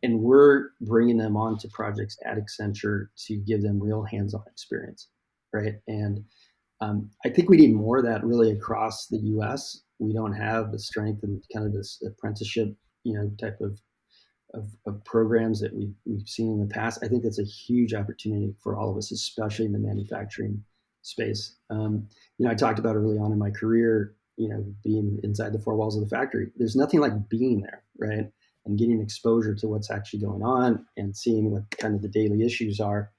and 0.04 0.20
we're 0.20 0.70
bringing 0.82 1.18
them 1.18 1.36
onto 1.36 1.68
projects 1.70 2.18
at 2.26 2.38
Accenture 2.38 3.08
to 3.26 3.36
give 3.36 3.62
them 3.62 3.82
real 3.82 4.04
hands-on 4.04 4.44
experience, 4.48 5.10
right? 5.54 5.76
And 5.88 6.24
um, 6.82 7.10
I 7.26 7.30
think 7.30 7.50
we 7.50 7.58
need 7.58 7.74
more 7.74 7.98
of 7.98 8.06
that 8.06 8.24
really 8.24 8.52
across 8.52 9.08
the 9.08 9.18
U.S 9.18 9.82
we 10.00 10.14
don't 10.14 10.34
have 10.34 10.72
the 10.72 10.80
strength 10.80 11.24
and 11.24 11.44
kind 11.54 11.66
of 11.66 11.74
this 11.74 12.02
apprenticeship, 12.06 12.74
you 13.04 13.14
know, 13.14 13.30
type 13.40 13.60
of 13.62 13.80
of, 14.56 14.68
of, 14.88 15.06
programs 15.06 15.62
that 15.62 15.76
we've, 15.76 15.94
we've 16.08 16.28
seen 16.28 16.54
in 16.54 16.60
the 16.60 16.74
past. 16.74 17.04
I 17.04 17.08
think 17.08 17.22
that's 17.22 17.38
a 17.38 17.44
huge 17.44 17.94
opportunity 17.94 18.56
for 18.64 18.76
all 18.76 18.90
of 18.90 18.98
us, 18.98 19.12
especially 19.12 19.66
in 19.66 19.74
the 19.74 19.78
manufacturing 19.78 20.64
space. 21.04 21.58
Um, 21.70 22.08
you 22.40 22.46
know, 22.46 22.52
I 22.52 22.56
talked 22.56 22.80
about 22.80 22.96
early 22.96 23.20
on 23.20 23.32
in 23.32 23.38
my 23.38 23.52
career, 23.52 24.16
you 24.38 24.50
know, 24.50 24.66
being 24.84 25.20
inside 25.22 25.54
the 25.54 25.60
four 25.60 25.76
walls 25.76 25.96
of 25.96 26.02
the 26.02 26.10
factory. 26.10 26.48
There's 26.56 26.76
nothing 26.76 27.00
like 27.00 27.30
being 27.30 27.62
there, 27.62 27.84
right? 28.00 28.26
And 28.66 28.80
getting 28.80 29.00
exposure 29.00 29.54
to 29.54 29.68
what's 29.68 29.92
actually 29.92 30.22
going 30.22 30.42
on 30.42 30.84
and 30.98 31.16
seeing 31.16 31.52
what 31.52 31.70
kind 31.78 31.94
of 31.94 32.02
the 32.02 32.10
daily 32.10 32.44
issues 32.44 32.80
are. 32.80 33.12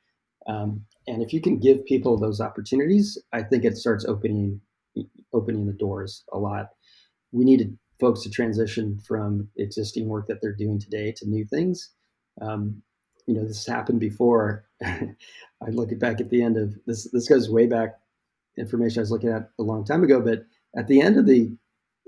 Um, 0.46 0.84
and 1.06 1.22
if 1.22 1.32
you 1.32 1.40
can 1.40 1.58
give 1.58 1.84
people 1.84 2.16
those 2.16 2.40
opportunities, 2.40 3.18
I 3.32 3.42
think 3.42 3.64
it 3.64 3.76
starts 3.76 4.04
opening 4.04 4.60
opening 5.32 5.66
the 5.66 5.72
doors 5.72 6.24
a 6.32 6.38
lot. 6.38 6.70
We 7.32 7.44
needed 7.44 7.78
folks 8.00 8.22
to 8.22 8.30
transition 8.30 8.98
from 9.06 9.48
existing 9.56 10.08
work 10.08 10.26
that 10.26 10.40
they're 10.40 10.52
doing 10.52 10.80
today 10.80 11.12
to 11.12 11.28
new 11.28 11.44
things. 11.44 11.90
Um, 12.40 12.82
you 13.26 13.34
know, 13.34 13.46
this 13.46 13.66
happened 13.66 14.00
before. 14.00 14.64
I 14.82 15.68
look 15.68 15.96
back 15.98 16.20
at 16.20 16.30
the 16.30 16.42
end 16.42 16.56
of 16.56 16.74
this. 16.86 17.08
This 17.12 17.28
goes 17.28 17.50
way 17.50 17.66
back. 17.66 18.00
Information 18.58 19.00
I 19.00 19.02
was 19.02 19.12
looking 19.12 19.30
at 19.30 19.50
a 19.58 19.62
long 19.62 19.84
time 19.84 20.02
ago, 20.02 20.20
but 20.20 20.44
at 20.76 20.88
the 20.88 21.00
end 21.00 21.16
of 21.16 21.26
the 21.26 21.52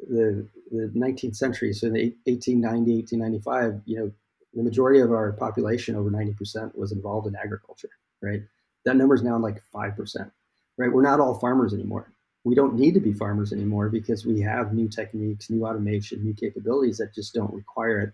the, 0.09 0.49
the 0.73 0.91
19th 0.97 1.37
century, 1.37 1.73
so 1.73 1.87
in 1.87 1.93
the 1.93 2.17
1890, 2.25 2.97
1895, 3.03 3.83
you 3.85 3.99
know, 3.99 4.13
the 4.55 4.63
majority 4.63 5.01
of 5.01 5.13
our 5.13 5.33
population, 5.33 5.95
over 5.95 6.11
90%, 6.11 6.77
was 6.77 6.91
involved 6.91 7.29
in 7.29 7.37
agriculture. 7.37 7.91
Right, 8.23 8.43
that 8.85 8.97
number 8.97 9.15
is 9.15 9.23
now 9.23 9.39
like 9.39 9.63
five 9.73 9.97
percent. 9.97 10.31
Right, 10.79 10.93
we're 10.93 11.03
not 11.03 11.21
all 11.21 11.39
farmers 11.39 11.75
anymore 11.75 12.13
we 12.45 12.55
don't 12.55 12.75
need 12.75 12.95
to 12.95 13.01
be 13.01 13.13
farmers 13.13 13.53
anymore 13.53 13.89
because 13.89 14.27
we 14.27 14.41
have 14.41 14.75
new 14.75 14.89
techniques, 14.89 15.49
new 15.49 15.65
automation, 15.65 16.25
new 16.25 16.35
capabilities 16.35 16.99
that 16.99 17.15
just 17.15 17.35
don't 17.35 17.53
require 17.55 18.01
it. 18.01 18.13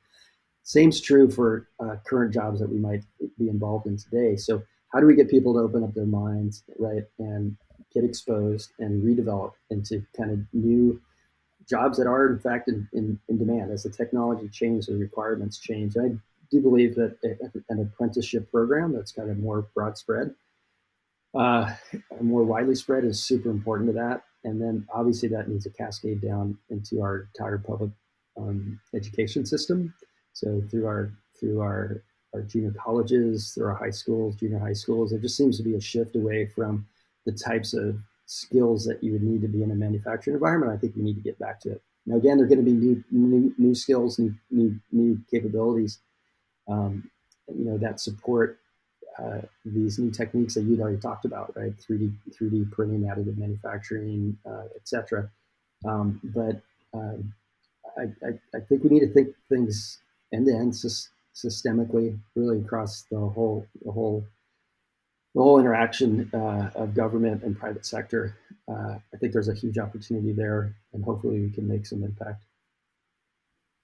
Same's 0.64 1.00
true 1.00 1.30
for 1.30 1.68
uh, 1.80 1.96
current 2.06 2.34
jobs 2.34 2.60
that 2.60 2.68
we 2.68 2.78
might 2.78 3.02
be 3.38 3.48
involved 3.48 3.86
in 3.86 3.96
today. 3.96 4.36
So, 4.36 4.62
how 4.92 5.00
do 5.00 5.06
we 5.06 5.14
get 5.14 5.30
people 5.30 5.54
to 5.54 5.60
open 5.60 5.84
up 5.84 5.94
their 5.94 6.06
minds, 6.06 6.62
right, 6.78 7.04
and 7.18 7.56
get 7.92 8.04
exposed 8.04 8.70
and 8.78 9.02
redevelop 9.02 9.52
into 9.70 10.04
kind 10.16 10.30
of 10.30 10.40
new 10.52 11.00
jobs 11.68 11.98
that 11.98 12.06
are, 12.06 12.26
in 12.26 12.38
fact, 12.38 12.68
in, 12.68 12.88
in, 12.94 13.18
in 13.28 13.38
demand 13.38 13.70
as 13.70 13.82
the 13.82 13.90
technology 13.90 14.48
changes, 14.48 14.86
the 14.86 14.94
requirements 14.94 15.58
change. 15.58 15.96
I 15.96 16.16
do 16.50 16.60
believe 16.60 16.94
that 16.94 17.16
an 17.68 17.80
apprenticeship 17.80 18.50
program 18.50 18.92
that's 18.92 19.12
kind 19.12 19.30
of 19.30 19.38
more 19.38 19.68
broad 19.74 19.98
spread 19.98 20.34
uh, 21.34 21.74
more 22.20 22.44
widely 22.44 22.74
spread 22.74 23.04
is 23.04 23.22
super 23.22 23.50
important 23.50 23.88
to 23.88 23.92
that. 23.94 24.24
And 24.44 24.60
then 24.60 24.86
obviously 24.94 25.28
that 25.30 25.48
needs 25.48 25.66
a 25.66 25.70
cascade 25.70 26.20
down 26.20 26.56
into 26.70 27.02
our 27.02 27.28
entire 27.34 27.58
public 27.58 27.90
um, 28.36 28.80
education 28.94 29.44
system. 29.44 29.92
So 30.32 30.62
through 30.70 30.86
our 30.86 31.12
through 31.38 31.60
our 31.60 32.02
our 32.34 32.42
junior 32.42 32.72
colleges, 32.72 33.52
through 33.54 33.66
our 33.66 33.74
high 33.74 33.90
schools, 33.90 34.36
junior 34.36 34.58
high 34.58 34.74
schools, 34.74 35.10
there 35.10 35.18
just 35.18 35.36
seems 35.36 35.56
to 35.56 35.62
be 35.62 35.74
a 35.74 35.80
shift 35.80 36.14
away 36.14 36.46
from 36.46 36.86
the 37.26 37.32
types 37.32 37.74
of 37.74 37.98
skills 38.26 38.84
that 38.84 39.02
you 39.02 39.12
would 39.12 39.22
need 39.22 39.40
to 39.40 39.48
be 39.48 39.62
in 39.62 39.70
a 39.70 39.74
manufacturing 39.74 40.34
environment. 40.34 40.72
I 40.72 40.76
think 40.76 40.94
we 40.94 41.02
need 41.02 41.16
to 41.16 41.22
get 41.22 41.38
back 41.38 41.60
to 41.60 41.72
it. 41.72 41.82
now 42.06 42.16
again, 42.16 42.36
there 42.36 42.46
are 42.46 42.48
going 42.48 42.64
to 42.64 42.70
be 42.70 42.72
new 42.72 43.02
new, 43.10 43.54
new 43.58 43.74
skills, 43.74 44.18
new 44.18 44.34
new 44.50 44.78
new 44.92 45.20
capabilities, 45.30 45.98
um, 46.68 47.10
you 47.48 47.64
know, 47.64 47.78
that 47.78 48.00
support 48.00 48.58
uh, 49.18 49.40
these 49.64 49.98
new 49.98 50.10
techniques 50.10 50.54
that 50.54 50.62
you'd 50.62 50.80
already 50.80 50.98
talked 50.98 51.24
about, 51.24 51.56
right? 51.56 51.72
3D 51.78 52.12
3D 52.30 52.70
printing, 52.70 53.02
additive 53.02 53.36
manufacturing, 53.36 54.36
uh, 54.46 54.64
etc. 54.76 55.28
Um, 55.84 56.20
but 56.22 56.60
um, 56.94 57.32
I, 57.98 58.02
I, 58.24 58.28
I, 58.54 58.60
think 58.60 58.84
we 58.84 58.90
need 58.90 59.00
to 59.00 59.12
think 59.12 59.34
things 59.48 59.98
end 60.32 60.46
to 60.46 60.52
end 60.52 60.72
systemically, 60.72 62.18
really 62.36 62.60
across 62.60 63.02
the 63.10 63.18
whole 63.18 63.66
the 63.84 63.90
whole 63.90 64.24
the 65.34 65.42
whole 65.42 65.58
interaction 65.58 66.30
uh, 66.32 66.70
of 66.74 66.94
government 66.94 67.42
and 67.42 67.58
private 67.58 67.86
sector. 67.86 68.36
Uh, 68.68 68.98
I 69.12 69.16
think 69.18 69.32
there's 69.32 69.48
a 69.48 69.54
huge 69.54 69.78
opportunity 69.78 70.32
there, 70.32 70.74
and 70.92 71.04
hopefully 71.04 71.40
we 71.40 71.50
can 71.50 71.66
make 71.66 71.86
some 71.86 72.02
impact. 72.04 72.44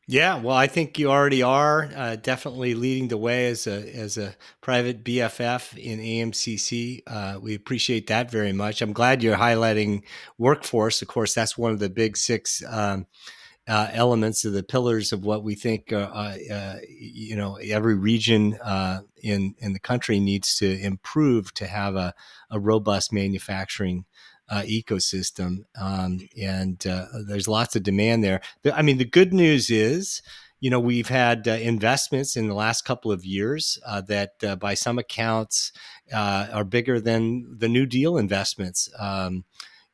Yeah, 0.06 0.36
well, 0.36 0.56
I 0.56 0.66
think 0.66 0.98
you 0.98 1.10
already 1.10 1.42
are 1.42 1.88
uh, 1.96 2.16
definitely 2.16 2.74
leading 2.74 3.08
the 3.08 3.16
way 3.16 3.46
as 3.46 3.66
a 3.66 3.96
as 3.96 4.18
a 4.18 4.34
private 4.60 5.02
BFF 5.02 5.78
in 5.78 5.98
AMCC. 5.98 7.02
Uh, 7.06 7.38
we 7.40 7.54
appreciate 7.54 8.06
that 8.08 8.30
very 8.30 8.52
much. 8.52 8.82
I'm 8.82 8.92
glad 8.92 9.22
you're 9.22 9.36
highlighting 9.36 10.02
workforce. 10.36 11.00
Of 11.00 11.08
course, 11.08 11.32
that's 11.34 11.56
one 11.56 11.72
of 11.72 11.78
the 11.78 11.88
big 11.88 12.18
six 12.18 12.62
um, 12.68 13.06
uh, 13.66 13.88
elements 13.92 14.44
of 14.44 14.52
the 14.52 14.62
pillars 14.62 15.10
of 15.10 15.24
what 15.24 15.42
we 15.42 15.54
think. 15.54 15.90
Uh, 15.90 16.36
uh, 16.52 16.76
you 16.86 17.34
know, 17.34 17.56
every 17.56 17.94
region 17.94 18.58
uh, 18.62 19.00
in 19.22 19.54
in 19.58 19.72
the 19.72 19.80
country 19.80 20.20
needs 20.20 20.58
to 20.58 20.80
improve 20.80 21.54
to 21.54 21.66
have 21.66 21.96
a, 21.96 22.12
a 22.50 22.60
robust 22.60 23.10
manufacturing 23.10 24.04
uh, 24.48 24.62
ecosystem, 24.62 25.64
um, 25.80 26.28
and 26.40 26.86
uh, 26.86 27.06
there's 27.26 27.48
lots 27.48 27.76
of 27.76 27.82
demand 27.82 28.22
there. 28.22 28.40
I 28.72 28.82
mean, 28.82 28.98
the 28.98 29.04
good 29.04 29.32
news 29.32 29.70
is, 29.70 30.22
you 30.60 30.70
know, 30.70 30.80
we've 30.80 31.08
had 31.08 31.46
uh, 31.46 31.52
investments 31.52 32.36
in 32.36 32.48
the 32.48 32.54
last 32.54 32.84
couple 32.84 33.12
of 33.12 33.24
years 33.24 33.78
uh, 33.86 34.00
that, 34.02 34.32
uh, 34.42 34.56
by 34.56 34.74
some 34.74 34.98
accounts, 34.98 35.72
uh, 36.12 36.46
are 36.52 36.64
bigger 36.64 37.00
than 37.00 37.58
the 37.58 37.68
New 37.68 37.86
Deal 37.86 38.16
investments. 38.16 38.88
Um, 38.98 39.44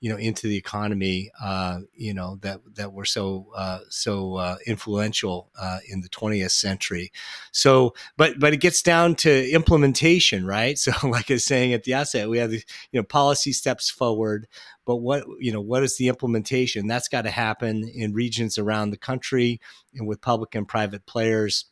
you 0.00 0.10
know 0.10 0.16
into 0.16 0.46
the 0.46 0.56
economy 0.56 1.30
uh, 1.42 1.80
you 1.94 2.14
know 2.14 2.36
that 2.40 2.60
that 2.74 2.92
were 2.92 3.04
so 3.04 3.48
uh, 3.54 3.80
so 3.88 4.36
uh, 4.36 4.56
influential 4.66 5.50
uh, 5.58 5.78
in 5.88 6.00
the 6.00 6.08
20th 6.08 6.52
century. 6.52 7.12
So 7.52 7.94
but 8.16 8.38
but 8.38 8.52
it 8.52 8.58
gets 8.58 8.82
down 8.82 9.14
to 9.16 9.50
implementation 9.50 10.46
right? 10.46 10.78
So 10.90 10.92
like 11.06 11.30
I 11.30 11.34
was 11.34 11.44
saying 11.44 11.74
at 11.74 11.84
the 11.84 11.94
outset 11.94 12.28
we 12.28 12.38
have 12.38 12.50
the 12.50 12.62
you 12.90 13.00
know 13.00 13.04
policy 13.04 13.52
steps 13.52 13.90
forward 13.90 14.46
but 14.90 14.96
what 14.96 15.24
you 15.38 15.52
know 15.52 15.60
what 15.60 15.84
is 15.84 15.96
the 15.98 16.08
implementation? 16.08 16.88
That's 16.88 17.08
got 17.08 17.22
to 17.22 17.30
happen 17.30 17.88
in 17.94 18.12
regions 18.12 18.58
around 18.58 18.90
the 18.90 18.96
country 18.96 19.60
and 19.94 20.08
with 20.08 20.20
public 20.20 20.54
and 20.54 20.66
private 20.66 21.06
players. 21.06 21.66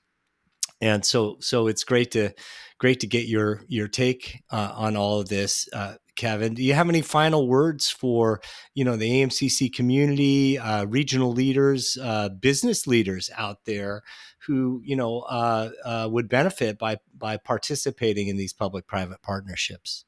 And 0.80 1.04
so 1.04 1.38
so 1.40 1.66
it's 1.66 1.82
great 1.82 2.12
to 2.12 2.30
great 2.78 3.00
to 3.00 3.06
get 3.06 3.26
your 3.26 3.62
your 3.66 3.88
take 3.88 4.42
uh, 4.52 4.72
on 4.74 4.96
all 4.96 5.20
of 5.20 5.28
this. 5.28 5.68
Uh, 5.72 5.94
Kevin. 6.18 6.54
Do 6.54 6.62
you 6.62 6.74
have 6.74 6.88
any 6.88 7.00
final 7.00 7.48
words 7.48 7.88
for 7.88 8.42
you 8.74 8.84
know 8.84 8.96
the 8.96 9.08
AMCC 9.08 9.72
community, 9.72 10.58
uh, 10.58 10.84
regional 10.84 11.32
leaders, 11.32 11.96
uh, 12.02 12.28
business 12.28 12.86
leaders 12.86 13.30
out 13.38 13.64
there 13.64 14.02
who 14.46 14.82
you 14.84 14.96
know 14.96 15.20
uh, 15.20 15.70
uh 15.84 16.08
would 16.10 16.28
benefit 16.28 16.78
by 16.78 16.98
by 17.16 17.38
participating 17.38 18.28
in 18.28 18.36
these 18.36 18.52
public-private 18.52 19.22
partnerships? 19.22 20.04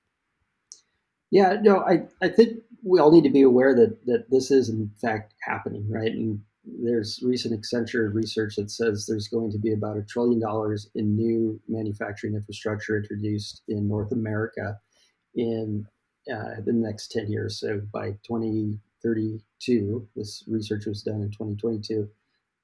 Yeah, 1.31 1.57
no, 1.63 1.79
I, 1.79 2.03
I 2.21 2.29
think 2.29 2.59
we 2.83 2.99
all 2.99 3.13
need 3.13 3.25
to 3.25 3.31
be 3.31 3.43
aware 3.43 3.75
that 3.77 4.05
that 4.07 4.31
this 4.31 4.51
is 4.51 4.69
in 4.69 4.91
fact 5.01 5.35
happening, 5.47 5.89
right? 5.89 6.11
And 6.11 6.41
there's 6.65 7.21
recent 7.23 7.59
Accenture 7.59 8.13
research 8.13 8.57
that 8.57 8.71
says 8.71 9.07
there's 9.07 9.29
going 9.29 9.53
to 9.53 9.59
be 9.59 9.73
about 9.73 9.97
a 9.97 10.03
trillion 10.03 10.41
dollars 10.41 10.91
in 10.97 11.17
new 11.17 11.61
manufacturing 11.69 12.35
infrastructure 12.35 12.97
introduced 12.97 13.63
in 13.69 13.89
North 13.89 14.11
America 14.11 14.77
in 15.37 15.87
uh, 16.33 16.61
the 16.65 16.73
next 16.73 17.13
10 17.13 17.31
years. 17.31 17.59
So 17.59 17.81
by 17.93 18.13
2032, 18.23 20.09
this 20.17 20.45
research 20.47 20.87
was 20.87 21.03
done 21.03 21.23
in 21.23 21.31
2022, 21.31 22.09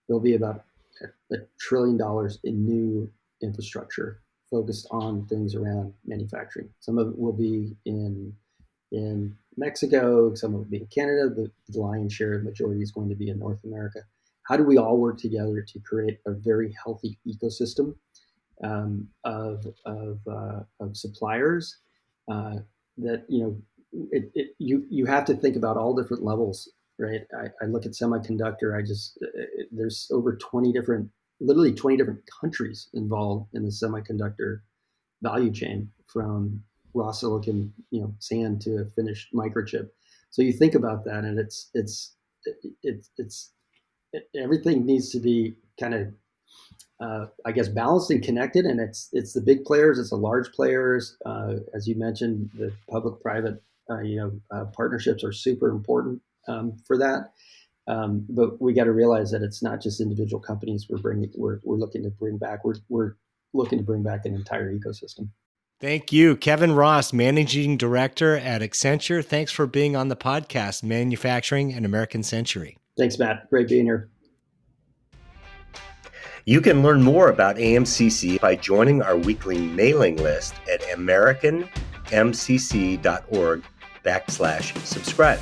there'll 0.07 0.21
be 0.21 0.35
about 0.35 0.65
a, 1.03 1.35
a 1.35 1.39
trillion 1.59 1.97
dollars 1.97 2.39
in 2.45 2.65
new 2.65 3.11
infrastructure 3.43 4.21
focused 4.51 4.87
on 4.91 5.27
things 5.27 5.55
around 5.55 5.93
manufacturing. 6.07 6.69
Some 6.81 6.99
of 6.99 7.09
it 7.09 7.19
will 7.19 7.33
be 7.33 7.77
in 7.85 8.33
in 8.93 9.37
Mexico, 9.57 10.33
some 10.35 10.55
of 10.55 10.61
it 10.61 10.65
will 10.65 10.71
be 10.71 10.77
in 10.79 10.87
Canada. 10.87 11.29
The, 11.29 11.51
the 11.69 11.81
lion's 11.81 12.13
share, 12.13 12.39
the 12.39 12.45
majority 12.45 12.83
is 12.83 12.93
going 12.93 13.09
to 13.09 13.17
be 13.17 13.31
in 13.31 13.39
North 13.39 13.65
America. 13.65 14.01
How 14.45 14.57
do 14.57 14.63
we 14.63 14.79
all 14.79 14.97
work 14.99 15.19
together 15.19 15.61
to 15.61 15.81
create 15.81 16.21
a 16.27 16.31
very 16.31 16.73
healthy 16.85 17.19
ecosystem 17.27 17.97
um, 18.63 19.09
of, 19.25 19.67
of, 19.85 20.21
uh, 20.31 20.61
of 20.79 20.97
suppliers 20.97 21.79
uh, 22.31 22.59
that 22.99 23.25
you 23.29 23.43
know 23.43 23.57
it, 24.13 24.31
it, 24.35 24.49
you 24.59 24.85
you 24.91 25.07
have 25.07 25.25
to 25.25 25.35
think 25.35 25.57
about 25.57 25.77
all 25.77 25.95
different 25.95 26.23
levels 26.23 26.71
right? 26.99 27.23
I, 27.39 27.49
I 27.63 27.67
look 27.67 27.85
at 27.85 27.93
semiconductor 27.93 28.77
i 28.77 28.83
just 28.83 29.19
uh, 29.23 29.27
it, 29.35 29.69
there's 29.71 30.11
over 30.13 30.37
20 30.37 30.73
different 30.73 31.11
literally 31.41 31.73
20 31.73 31.97
different 31.97 32.21
countries 32.41 32.89
involved 32.95 33.49
in 33.55 33.63
the 33.63 33.71
semiconductor 33.71 34.61
value 35.23 35.51
chain 35.51 35.91
from 36.07 36.63
raw 36.95 37.13
silicon 37.13 37.73
you 37.91 38.01
know 38.01 38.15
sand 38.19 38.61
to 38.63 38.79
a 38.79 38.85
finished 38.97 39.33
microchip. 39.35 39.89
So 40.31 40.43
you 40.43 40.53
think 40.53 40.75
about 40.75 41.05
that 41.05 41.25
and 41.25 41.39
it's 41.39 41.71
it's 41.75 42.15
it's 42.83 43.11
it's 43.19 43.53
everything 44.35 44.87
needs 44.87 45.11
to 45.11 45.21
be 45.21 45.57
kind 45.79 45.95
of 45.95 46.09
uh, 47.01 47.27
I 47.45 47.53
guess 47.53 47.69
balanced 47.69 48.11
and 48.11 48.23
connected, 48.23 48.65
and 48.65 48.81
it's 48.81 49.09
it's 49.13 49.33
the 49.33 49.41
big 49.41 49.65
players, 49.65 49.99
it's 49.99 50.11
the 50.11 50.17
large 50.17 50.51
players. 50.53 51.17
Uh, 51.27 51.57
as 51.75 51.87
you 51.87 51.97
mentioned, 51.97 52.51
the 52.55 52.73
public-private 52.91 53.63
uh, 53.91 54.01
you 54.01 54.17
know 54.17 54.33
uh, 54.51 54.65
partnerships 54.67 55.23
are 55.23 55.33
super 55.33 55.69
important 55.69 56.21
um, 56.49 56.77
for 56.87 56.97
that. 56.99 57.33
Um, 57.89 58.27
but 58.29 58.61
we 58.61 58.73
got 58.73 58.85
to 58.85 58.93
realize 58.93 59.31
that 59.31 59.43
it's 59.43 59.63
not 59.63 59.81
just 59.81 60.01
individual 60.01 60.41
companies 60.41 60.87
we're 60.89 60.99
bringing 60.99 61.31
we're, 61.37 61.61
we're 61.63 61.77
looking 61.77 62.03
to 62.03 62.11
bring 62.11 62.39
back. 62.39 62.65
We're 62.65 62.77
we're 62.89 63.13
looking 63.53 63.79
to 63.79 63.85
bring 63.85 64.03
back 64.03 64.25
an 64.25 64.35
entire 64.35 64.73
ecosystem. 64.73 65.29
Thank 65.79 66.11
you, 66.11 66.37
Kevin 66.37 66.73
Ross, 66.73 67.13
Managing 67.13 67.77
Director 67.77 68.35
at 68.35 68.63
Accenture. 68.63 69.23
Thanks 69.23 69.53
for 69.53 69.67
being 69.67 69.95
on 69.95 70.09
the 70.09 70.17
podcast, 70.17 70.83
Manufacturing 70.83 71.75
an 71.75 71.85
American 71.85 72.23
Century. 72.23 72.79
Thanks, 72.97 73.19
Matt. 73.19 73.51
Great 73.51 73.69
being 73.69 73.85
here. 73.85 74.09
You 76.49 76.61
can 76.61 76.81
learn 76.81 77.03
more 77.03 77.29
about 77.29 77.57
AMCC 77.57 78.41
by 78.41 78.55
joining 78.55 79.03
our 79.03 79.17
weekly 79.17 79.59
mailing 79.59 80.15
list 80.15 80.55
at 80.73 80.81
americanmcc.org 80.83 83.65
backslash 84.05 84.87
subscribe. 84.87 85.41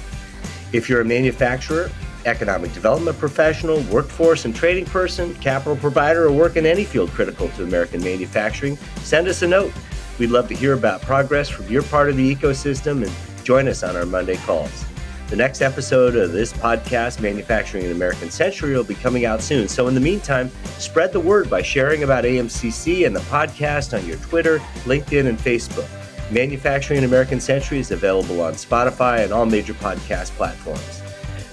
If 0.72 0.88
you're 0.88 1.02
a 1.02 1.04
manufacturer, 1.04 1.90
economic 2.24 2.72
development 2.72 3.18
professional, 3.18 3.82
workforce 3.92 4.46
and 4.46 4.56
trading 4.56 4.86
person, 4.86 5.34
capital 5.34 5.76
provider, 5.76 6.24
or 6.24 6.32
work 6.32 6.56
in 6.56 6.64
any 6.64 6.84
field 6.84 7.10
critical 7.10 7.50
to 7.50 7.64
American 7.64 8.02
manufacturing, 8.02 8.78
send 9.02 9.28
us 9.28 9.42
a 9.42 9.46
note. 9.46 9.74
We'd 10.18 10.30
love 10.30 10.48
to 10.48 10.54
hear 10.54 10.72
about 10.72 11.02
progress 11.02 11.50
from 11.50 11.68
your 11.68 11.82
part 11.82 12.08
of 12.08 12.16
the 12.16 12.34
ecosystem 12.34 13.04
and 13.04 13.12
join 13.44 13.68
us 13.68 13.82
on 13.82 13.94
our 13.94 14.06
Monday 14.06 14.36
calls. 14.36 14.86
The 15.34 15.38
next 15.38 15.62
episode 15.62 16.14
of 16.14 16.30
this 16.30 16.52
podcast, 16.52 17.20
Manufacturing 17.20 17.84
an 17.84 17.90
American 17.90 18.30
Century, 18.30 18.76
will 18.76 18.84
be 18.84 18.94
coming 18.94 19.24
out 19.24 19.42
soon. 19.42 19.66
So, 19.66 19.88
in 19.88 19.94
the 19.94 20.00
meantime, 20.00 20.48
spread 20.78 21.12
the 21.12 21.18
word 21.18 21.50
by 21.50 21.60
sharing 21.60 22.04
about 22.04 22.22
AMCC 22.22 23.04
and 23.04 23.16
the 23.16 23.20
podcast 23.22 23.98
on 23.98 24.06
your 24.06 24.16
Twitter, 24.18 24.60
LinkedIn, 24.84 25.26
and 25.26 25.36
Facebook. 25.36 25.88
Manufacturing 26.30 26.98
an 26.98 27.04
American 27.04 27.40
Century 27.40 27.80
is 27.80 27.90
available 27.90 28.40
on 28.42 28.52
Spotify 28.52 29.24
and 29.24 29.32
all 29.32 29.44
major 29.44 29.74
podcast 29.74 30.30
platforms. 30.36 31.02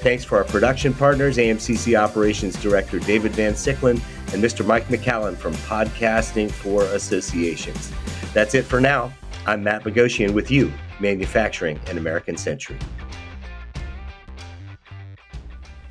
Thanks 0.04 0.24
for 0.24 0.38
our 0.38 0.44
production 0.44 0.94
partners, 0.94 1.38
AMCC 1.38 2.00
Operations 2.00 2.62
Director 2.62 3.00
David 3.00 3.32
Van 3.32 3.54
Sicklen 3.54 4.00
and 4.32 4.44
Mr. 4.44 4.64
Mike 4.64 4.90
McCallan 4.90 5.36
from 5.36 5.56
Podcasting 5.56 6.52
for 6.52 6.84
Associations. 6.84 7.92
That's 8.32 8.54
it 8.54 8.66
for 8.66 8.80
now. 8.80 9.12
I'm 9.48 9.64
Matt 9.64 9.84
Bogoshian 9.84 10.36
with 10.36 10.52
you, 10.52 10.72
Manufacturing 11.00 11.80
an 11.88 11.98
American 11.98 12.38
Century. 12.38 12.78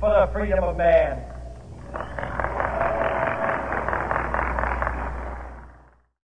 for 0.00 0.10
the 0.10 0.32
freedom 0.32 0.62
of 0.62 0.76
man. 0.76 1.22